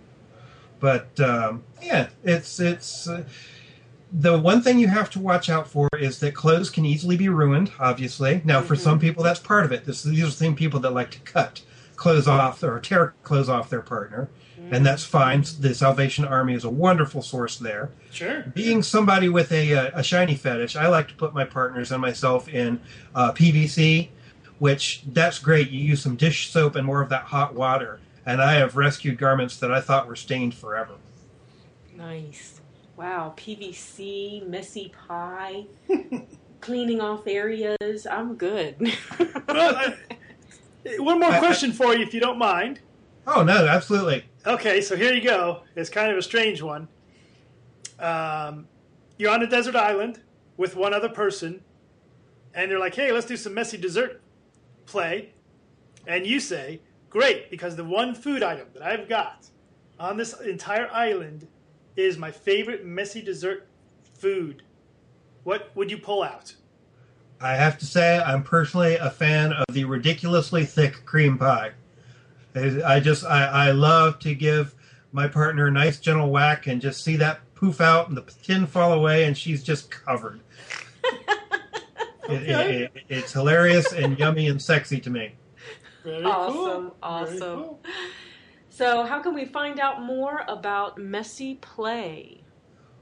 [0.81, 3.25] but um, yeah, it's it's uh,
[4.13, 7.29] the one thing you have to watch out for is that clothes can easily be
[7.29, 7.71] ruined.
[7.79, 9.85] Obviously, now for some people that's part of it.
[9.87, 11.63] This, these are the same people that like to cut
[12.01, 14.31] clothes off or tear clothes off their partner,
[14.71, 15.45] and that's fine.
[15.59, 17.91] The Salvation Army is a wonderful source there.
[18.11, 18.41] Sure.
[18.55, 22.01] Being somebody with a, uh, a shiny fetish, I like to put my partners and
[22.01, 22.81] myself in
[23.15, 24.09] uh, PVC,
[24.59, 25.69] which that's great.
[25.69, 29.19] You use some dish soap and more of that hot water, and I have rescued
[29.19, 30.95] garments that I thought were stained forever.
[31.95, 32.63] Nice.
[32.97, 33.35] Wow.
[33.37, 35.67] PVC, messy pie,
[36.63, 38.07] cleaning off areas.
[38.11, 38.91] I'm good.
[39.49, 39.97] Well, I,
[40.99, 42.81] one more question for you, if you don't mind.
[43.27, 44.25] Oh no, absolutely.
[44.47, 45.63] Okay, so here you go.
[45.77, 46.89] It's kind of a strange one.
[47.99, 48.67] Um,
[49.19, 50.21] you're on a desert island
[50.57, 51.63] with one other person,
[52.55, 54.23] and they're like, "Hey, let's do some messy dessert
[54.87, 55.35] play,"
[56.07, 59.49] and you say, "Great," because the one food item that I've got
[59.99, 61.47] on this entire island
[61.97, 63.69] is my favorite messy dessert
[64.15, 64.63] food.
[65.45, 66.55] What would you pull out?
[67.41, 71.73] I have to say, I'm personally a fan of the ridiculously thick cream pie.
[72.55, 74.75] I I just, I, I love to give
[75.13, 78.67] my partner a nice gentle whack and just see that poof out and the tin
[78.67, 80.41] fall away and she's just covered.
[82.29, 85.35] It- it- it- it's hilarious and yummy and sexy to me.
[86.05, 86.81] Very Awesome, cool.
[86.81, 87.39] Very awesome.
[87.41, 87.81] cool.
[88.69, 92.43] so, how can we find out more about messy play?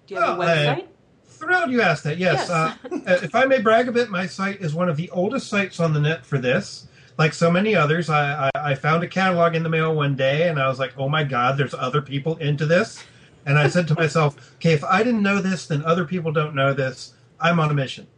[0.06, 0.86] Do you have a Well, uh, website?
[1.28, 2.18] Thrilled you asked that.
[2.18, 2.48] Yes.
[2.48, 2.50] Yes.
[2.50, 2.74] Uh,
[3.06, 5.92] if I may brag a bit, my site is one of the oldest sites on
[5.92, 6.86] the net for this.
[7.18, 10.48] Like so many others, I, I, I found a catalog in the mail one day
[10.48, 13.04] and I was like, oh my God, there's other people into this.
[13.46, 16.54] And I said to myself, okay, if I didn't know this, then other people don't
[16.54, 17.14] know this.
[17.40, 18.08] I'm on a mission.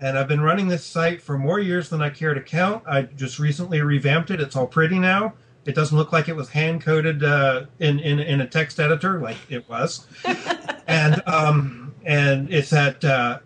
[0.00, 2.84] and I've been running this site for more years than I care to count.
[2.86, 4.40] I just recently revamped it.
[4.40, 5.34] It's all pretty now.
[5.64, 9.20] It doesn't look like it was hand coded uh, in, in in a text editor
[9.20, 10.06] like it was,
[10.86, 13.38] and um, and it's at uh,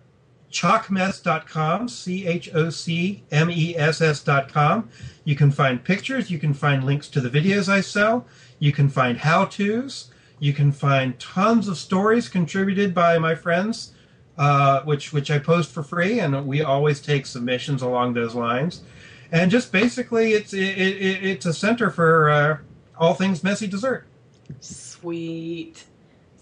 [0.49, 4.89] C H O C M E S S.com.
[5.25, 8.25] You can find pictures, you can find links to the videos I sell,
[8.59, 13.93] you can find how to's, you can find tons of stories contributed by my friends,
[14.37, 18.81] uh, which which I post for free, and we always take submissions along those lines.
[19.31, 22.57] And just basically, it's it, it, it's a center for uh,
[22.97, 24.05] all things messy dessert.
[24.61, 25.83] Sweet.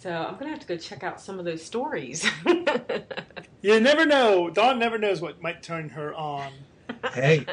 [0.01, 2.27] So I'm gonna have to go check out some of those stories.
[3.61, 4.49] You never know.
[4.49, 6.51] Dawn never knows what might turn her on.
[7.13, 7.45] Hey,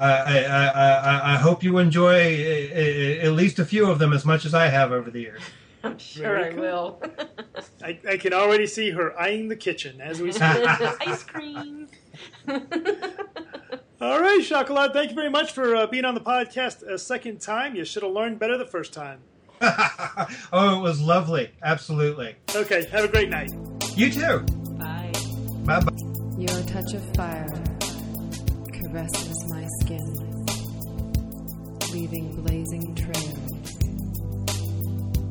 [0.00, 3.98] I, I, I, I, I hope you enjoy uh, uh, at least a few of
[3.98, 5.42] them as much as I have over the years.
[5.84, 6.60] I'm sure Very I cool.
[6.62, 7.02] will.
[7.84, 10.42] I, I can already see her eyeing the kitchen as we speak.
[11.06, 11.88] Ice cream.
[12.48, 17.42] All right, Chocolat, thank you very much for uh, being on the podcast a second
[17.42, 17.76] time.
[17.76, 19.20] You should have learned better the first time.
[20.52, 21.50] oh, it was lovely.
[21.62, 22.36] Absolutely.
[22.54, 23.52] Okay, have a great night.
[23.94, 24.40] You too.
[24.78, 25.12] Bye.
[25.64, 25.96] Bye bye.
[26.38, 27.48] Your touch of fire
[28.72, 30.46] caresses my skin,
[31.92, 33.62] leaving blazing trails,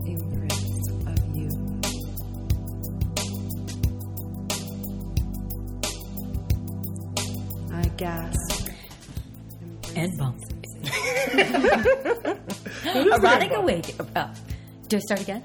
[0.08, 1.50] imprints of you.
[7.72, 8.70] I gasp.
[9.96, 10.42] And bump.
[12.86, 14.08] Erotic Awakening.
[14.16, 14.34] Uh,
[14.88, 15.44] do I start again?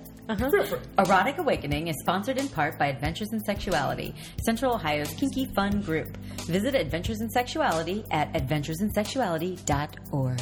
[0.99, 4.14] Erotic Awakening is sponsored in part by Adventures in Sexuality,
[4.45, 6.16] Central Ohio's kinky fun group.
[6.47, 10.41] Visit Adventures in Sexuality at adventuresinsexuality.org.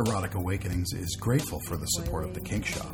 [0.00, 2.92] Erotic Awakenings is grateful for the support of the Kink Shop.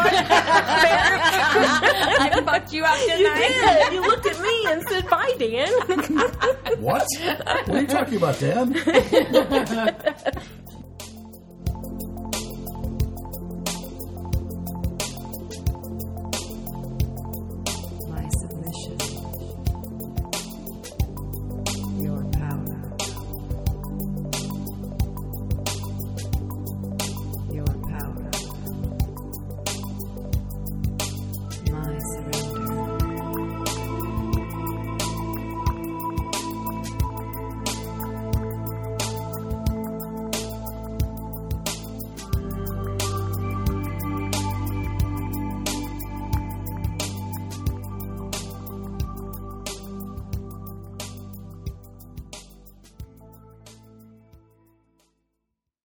[2.20, 3.84] I fucked you up, didn't You I?
[3.84, 3.92] did.
[3.94, 5.72] You looked at me and said, "Bye, Dan."
[6.82, 7.06] What?
[7.66, 8.74] What are you talking about, Dan?